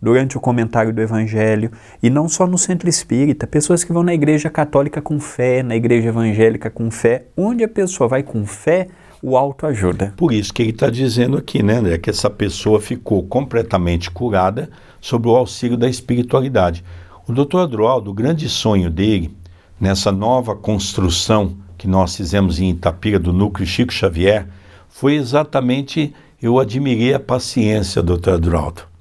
durante 0.00 0.36
o 0.36 0.40
comentário 0.40 0.92
do 0.92 1.00
Evangelho, 1.00 1.70
e 2.02 2.10
não 2.10 2.28
só 2.28 2.46
no 2.46 2.58
centro 2.58 2.88
espírita, 2.88 3.46
pessoas 3.46 3.82
que 3.82 3.92
vão 3.92 4.02
na 4.02 4.14
igreja 4.14 4.50
católica 4.50 5.00
com 5.00 5.18
fé, 5.18 5.62
na 5.62 5.76
igreja 5.76 6.08
evangélica 6.08 6.70
com 6.70 6.90
fé, 6.90 7.24
onde 7.36 7.64
a 7.64 7.68
pessoa 7.68 8.08
vai 8.08 8.22
com 8.22 8.44
fé, 8.46 8.88
o 9.22 9.36
alto 9.36 9.66
ajuda. 9.66 10.12
Por 10.16 10.32
isso 10.32 10.52
que 10.52 10.62
ele 10.62 10.70
está 10.70 10.90
dizendo 10.90 11.36
aqui, 11.36 11.62
né, 11.62 11.78
André, 11.78 11.98
que 11.98 12.10
essa 12.10 12.28
pessoa 12.28 12.80
ficou 12.80 13.22
completamente 13.24 14.10
curada 14.10 14.68
sob 15.00 15.28
o 15.28 15.34
auxílio 15.34 15.76
da 15.76 15.88
espiritualidade. 15.88 16.84
O 17.26 17.32
doutor 17.32 17.60
Adroaldo, 17.60 18.10
o 18.10 18.14
grande 18.14 18.48
sonho 18.48 18.90
dele, 18.90 19.34
nessa 19.80 20.12
nova 20.12 20.54
construção 20.54 21.56
que 21.76 21.88
nós 21.88 22.14
fizemos 22.14 22.60
em 22.60 22.70
Itapira 22.70 23.18
do 23.18 23.32
núcleo 23.32 23.66
Chico 23.66 23.92
Xavier, 23.92 24.46
foi 24.88 25.14
exatamente, 25.14 26.14
eu 26.40 26.58
admirei 26.58 27.12
a 27.12 27.20
paciência, 27.20 28.02
doutor 28.02 28.34
Adroaldo 28.34 28.95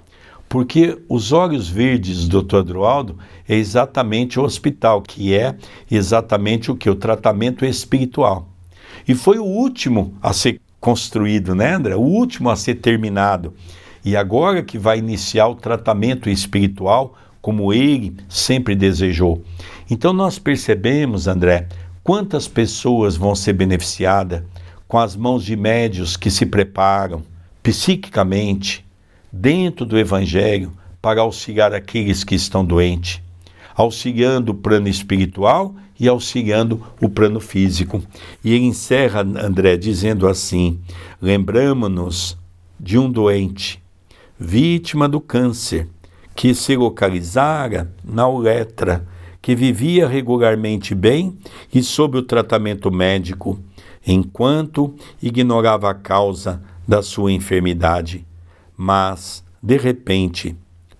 porque 0.47 0.97
os 1.09 1.31
olhos 1.31 1.67
verdes 1.67 2.27
do 2.27 2.41
Dr. 2.41 2.57
Adroaldo 2.57 3.17
é 3.47 3.55
exatamente 3.55 4.39
o 4.39 4.43
hospital, 4.43 5.01
que 5.01 5.33
é 5.33 5.55
exatamente 5.89 6.71
o 6.71 6.75
que? 6.75 6.89
O 6.89 6.95
tratamento 6.95 7.65
espiritual. 7.65 8.47
E 9.07 9.13
foi 9.13 9.37
o 9.37 9.43
último 9.43 10.13
a 10.21 10.33
ser 10.33 10.59
construído, 10.79 11.55
né, 11.55 11.73
André? 11.73 11.95
O 11.95 12.01
último 12.01 12.49
a 12.49 12.55
ser 12.55 12.75
terminado. 12.75 13.53
E 14.03 14.15
agora 14.15 14.61
que 14.61 14.77
vai 14.77 14.99
iniciar 14.99 15.47
o 15.47 15.55
tratamento 15.55 16.29
espiritual, 16.29 17.15
como 17.41 17.73
ele 17.73 18.15
sempre 18.29 18.75
desejou. 18.75 19.43
Então 19.89 20.13
nós 20.13 20.37
percebemos, 20.39 21.27
André, 21.27 21.67
quantas 22.03 22.47
pessoas 22.47 23.15
vão 23.15 23.33
ser 23.33 23.53
beneficiadas 23.53 24.43
com 24.87 24.99
as 24.99 25.15
mãos 25.15 25.43
de 25.43 25.55
médios 25.55 26.15
que 26.15 26.29
se 26.29 26.45
preparam 26.45 27.23
psiquicamente, 27.63 28.84
dentro 29.37 29.85
do 29.85 29.97
Evangelho 29.97 30.71
para 31.01 31.19
auxiliar 31.19 31.73
aqueles 31.73 32.23
que 32.23 32.35
estão 32.35 32.63
doentes, 32.63 33.21
auxiliando 33.75 34.53
o 34.53 34.55
plano 34.55 34.87
espiritual 34.87 35.75
e 35.99 36.07
auxiliando 36.07 36.81
o 37.01 37.09
plano 37.09 37.41
físico. 37.41 38.01
E 38.43 38.53
ele 38.53 38.63
encerra, 38.63 39.19
André, 39.19 39.75
dizendo 39.75 40.25
assim: 40.25 40.79
lembramos-nos 41.21 42.37
de 42.79 42.97
um 42.97 43.11
doente, 43.11 43.83
vítima 44.39 45.07
do 45.07 45.19
câncer, 45.19 45.89
que 46.33 46.55
se 46.55 46.75
localizara 46.77 47.91
na 48.03 48.29
uretra, 48.29 49.05
que 49.41 49.53
vivia 49.53 50.07
regularmente 50.07 50.95
bem 50.95 51.37
e 51.73 51.83
sob 51.83 52.17
o 52.17 52.23
tratamento 52.23 52.89
médico, 52.89 53.59
enquanto 54.07 54.95
ignorava 55.21 55.91
a 55.91 55.93
causa 55.93 56.61
da 56.87 57.03
sua 57.03 57.33
enfermidade 57.33 58.25
mas, 58.77 59.43
de 59.61 59.77
repente, 59.77 60.55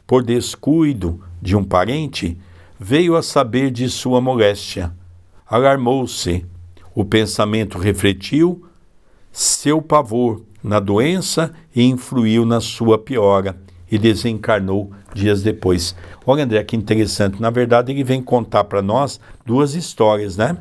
por 0.08 0.24
descuido 0.24 1.22
de 1.42 1.56
um 1.56 1.64
parente, 1.64 2.38
veio 2.80 3.16
a 3.16 3.22
saber 3.22 3.72
de 3.72 3.90
sua 3.90 4.22
moléstia. 4.22 4.94
Alarmou-se. 5.46 6.46
O 6.94 7.04
pensamento 7.04 7.78
refletiu 7.78 8.66
seu 9.32 9.82
pavor 9.82 10.42
na 10.64 10.80
doença 10.80 11.54
e 11.76 11.84
influiu 11.84 12.46
na 12.46 12.62
sua 12.62 12.98
piora 12.98 13.58
e 13.92 13.98
desencarnou 13.98 14.92
dias 15.14 15.44
depois. 15.44 15.96
Olha, 16.26 16.44
André, 16.44 16.64
que 16.64 16.76
interessante. 16.76 17.42
Na 17.42 17.50
verdade, 17.50 17.92
ele 17.92 18.04
vem 18.04 18.22
contar 18.22 18.64
para 18.64 18.82
nós 18.82 19.20
duas 19.46 19.76
histórias, 19.76 20.38
né? 20.38 20.58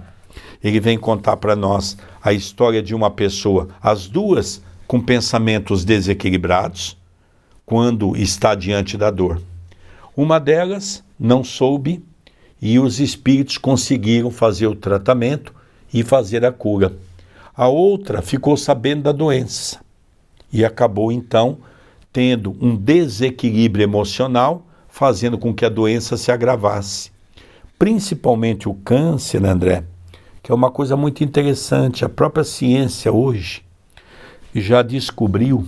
Ele 0.63 0.81
vem 0.81 0.99
contar 0.99 1.37
para 1.37 1.55
nós 1.55 1.97
a 2.23 2.33
história 2.33 2.83
de 2.83 2.95
uma 2.95 3.11
pessoa, 3.11 3.69
as 3.81 4.07
duas 4.09 4.63
com 4.87 5.01
pensamentos 5.01 5.85
desequilibrados, 5.85 6.97
quando 7.67 8.17
está 8.17 8.55
diante 8.55 8.97
da 8.97 9.11
dor. 9.11 9.41
Uma 10.17 10.39
delas 10.39 11.03
não 11.19 11.43
soube 11.43 12.05
e 12.61 12.79
os 12.79 13.01
espíritos 13.01 13.59
conseguiram 13.59 14.31
fazer 14.31 14.67
o 14.67 14.75
tratamento 14.77 15.55
e 15.93 16.03
fazer 16.03 16.45
a 16.45 16.53
cura. 16.53 16.93
A 17.57 17.69
outra 17.69 18.23
ficou 18.23 18.57
sabendo 18.57 19.03
da 19.03 19.13
doença 19.13 19.81
e 20.53 20.65
acabou 20.65 21.13
então 21.13 21.59
tendo 22.13 22.57
um 22.61 22.77
desequilíbrio 22.77 23.83
emocional, 23.83 24.65
fazendo 24.89 25.37
com 25.37 25.53
que 25.53 25.65
a 25.65 25.69
doença 25.69 26.17
se 26.17 26.31
agravasse. 26.31 27.11
principalmente 27.79 28.69
o 28.69 28.75
câncer, 28.75 29.45
André, 29.45 29.85
que 30.43 30.51
é 30.51 30.55
uma 30.55 30.71
coisa 30.71 30.97
muito 30.97 31.25
interessante. 31.25 32.05
A 32.05 32.09
própria 32.09 32.45
ciência 32.45 33.13
hoje 33.13 33.63
já 34.55 34.81
descobriu 34.81 35.67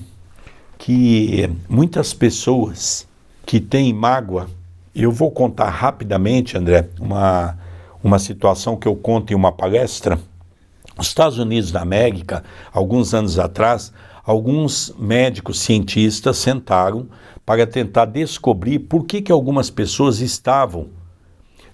que 0.79 1.51
muitas 1.69 2.12
pessoas 2.12 3.07
que 3.45 3.61
têm 3.61 3.93
mágoa, 3.93 4.49
eu 4.95 5.11
vou 5.11 5.31
contar 5.31 5.71
rapidamente, 5.71 6.57
André, 6.57 6.89
uma, 7.01 7.57
uma 8.03 8.19
situação 8.19 8.77
que 8.77 8.89
eu 8.89 8.97
conto 8.97 9.33
em 9.33 9.37
uma 9.37 9.53
palestra. 9.53 10.19
Os 10.99 11.09
Estados 11.09 11.39
Unidos 11.39 11.71
da 11.71 11.83
América, 11.83 12.43
alguns 12.73 13.15
anos 13.15 13.39
atrás, 13.39 13.93
alguns 14.25 14.95
médicos 14.99 15.61
cientistas 15.61 16.39
sentaram 16.39 17.07
para 17.45 17.67
tentar 17.67 18.07
descobrir 18.07 18.81
por 18.81 19.05
que, 19.05 19.23
que 19.23 19.31
algumas 19.31 19.71
pessoas 19.71 20.21
estavam, 20.21 20.89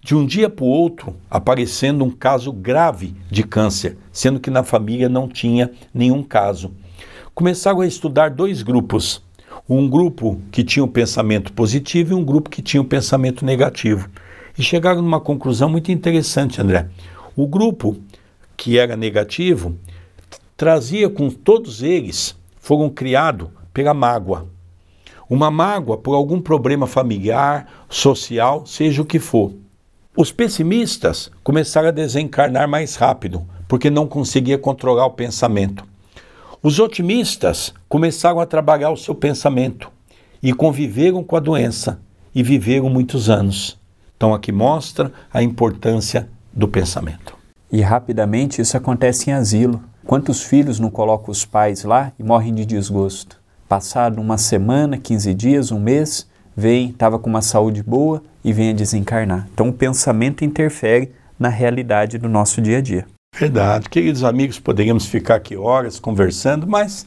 de 0.03 0.17
um 0.17 0.27
dia 0.27 0.51
para 0.51 0.65
o 0.65 0.69
outro, 0.69 1.15
aparecendo 1.31 2.05
um 2.05 2.11
caso 2.11 2.53
grave 2.53 3.15
de 3.31 3.45
câncer, 3.45 3.97
sendo 4.11 4.41
que 4.41 4.51
na 4.51 4.65
família 4.65 5.09
não 5.09 5.29
tinha 5.29 5.71
nenhum 5.95 6.23
caso. 6.25 6.73
Começaram 7.35 7.81
a 7.81 7.87
estudar 7.87 8.29
dois 8.29 8.61
grupos. 8.63 9.23
Um 9.67 9.89
grupo 9.89 10.39
que 10.51 10.63
tinha 10.63 10.85
um 10.85 10.89
pensamento 10.89 11.51
positivo 11.55 12.13
e 12.13 12.15
um 12.15 12.23
grupo 12.23 12.51
que 12.51 12.61
tinha 12.61 12.83
um 12.83 12.85
pensamento 12.85 13.43
negativo. 13.43 14.11
E 14.57 14.63
chegaram 14.63 15.01
numa 15.01 15.19
conclusão 15.19 15.71
muito 15.71 15.91
interessante, 15.91 16.61
André. 16.61 16.89
O 17.35 17.47
grupo 17.47 17.97
que 18.55 18.79
era 18.79 18.99
negativo 18.99 19.75
trazia 20.59 21.09
com 21.09 21.31
todos 21.31 21.83
eles, 21.83 22.37
foram 22.61 22.91
criados 22.91 23.49
pela 23.73 23.95
mágoa. 23.95 24.47
Uma 25.29 25.51
mágoa 25.51 25.97
por 25.97 26.15
algum 26.15 26.39
problema 26.39 26.87
familiar, 26.87 27.87
social, 27.89 28.67
seja 28.67 29.01
o 29.01 29.07
que 29.07 29.19
for. 29.19 29.55
Os 30.15 30.31
pessimistas 30.31 31.31
começaram 31.43 31.89
a 31.89 31.93
desencarnar 31.93 32.69
mais 32.69 32.95
rápido, 32.97 33.43
porque 33.67 33.89
não 33.89 34.07
conseguia 34.07 34.59
controlar 34.59 35.07
o 35.07 35.13
pensamento. 35.13 35.92
Os 36.65 36.79
otimistas 36.79 37.75
começaram 37.89 38.39
a 38.39 38.47
trabalhar 38.47 38.91
o 38.91 38.97
seu 38.97 39.17
pensamento 39.17 39.91
e 40.41 40.53
conviveram 40.53 41.25
com 41.25 41.35
a 41.35 41.41
doença 41.41 41.99
e 42.33 42.41
viveram 42.41 42.89
muitos 42.89 43.29
anos. 43.29 43.81
Então, 44.17 44.33
aqui 44.33 44.53
mostra 44.53 45.13
a 45.35 45.43
importância 45.43 46.29
do 46.53 46.69
pensamento. 46.69 47.37
E 47.73 47.81
rapidamente 47.81 48.63
isso 48.63 48.77
acontece 48.77 49.29
em 49.29 49.33
asilo. 49.33 49.83
Quantos 50.07 50.45
filhos 50.45 50.79
não 50.79 50.89
colocam 50.89 51.33
os 51.33 51.45
pais 51.45 51.83
lá 51.83 52.13
e 52.17 52.23
morrem 52.23 52.55
de 52.55 52.65
desgosto? 52.65 53.41
Passado 53.69 54.21
uma 54.21 54.39
semana, 54.39 54.97
15 54.97 55.35
dias, 55.35 55.73
um 55.73 55.81
mês, 55.81 56.29
vem, 56.57 56.91
estava 56.91 57.19
com 57.19 57.29
uma 57.29 57.43
saúde 57.43 57.83
boa 57.83 58.23
e 58.45 58.53
vem 58.53 58.71
a 58.71 58.75
desencarnar. 58.75 59.49
Então, 59.53 59.69
o 59.71 59.73
pensamento 59.73 60.45
interfere 60.45 61.11
na 61.37 61.49
realidade 61.49 62.19
do 62.19 62.29
nosso 62.29 62.63
dia 62.63 62.79
a 62.79 62.81
dia. 62.81 63.05
Verdade. 63.43 63.89
Queridos 63.89 64.23
amigos, 64.23 64.61
poderíamos 64.61 65.07
ficar 65.07 65.35
aqui 65.35 65.57
horas 65.57 65.99
conversando, 65.99 66.65
mas 66.65 67.05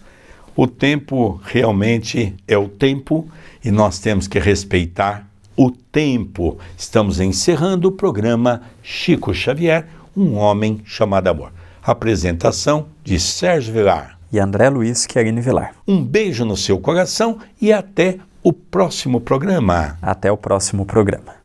o 0.54 0.68
tempo 0.68 1.40
realmente 1.46 2.36
é 2.46 2.58
o 2.58 2.68
tempo 2.68 3.26
e 3.64 3.72
nós 3.72 4.00
temos 4.00 4.28
que 4.28 4.38
respeitar 4.38 5.26
o 5.56 5.72
tempo. 5.72 6.58
Estamos 6.78 7.22
encerrando 7.22 7.88
o 7.88 7.92
programa 7.94 8.64
Chico 8.84 9.34
Xavier, 9.34 9.88
um 10.14 10.36
homem 10.36 10.82
chamado 10.84 11.30
amor. 11.30 11.54
Apresentação 11.82 12.88
de 13.02 13.18
Sérgio 13.18 13.74
Vilar 13.74 14.20
e 14.30 14.38
André 14.38 14.68
Luiz 14.70 15.06
Querini 15.06 15.40
Vilar. 15.40 15.74
Um 15.88 16.04
beijo 16.04 16.44
no 16.44 16.58
seu 16.58 16.78
coração 16.80 17.38
e 17.62 17.72
até 17.72 18.18
o 18.44 18.52
próximo 18.52 19.22
programa. 19.22 19.98
Até 20.02 20.30
o 20.30 20.36
próximo 20.36 20.86
programa. 20.86 21.45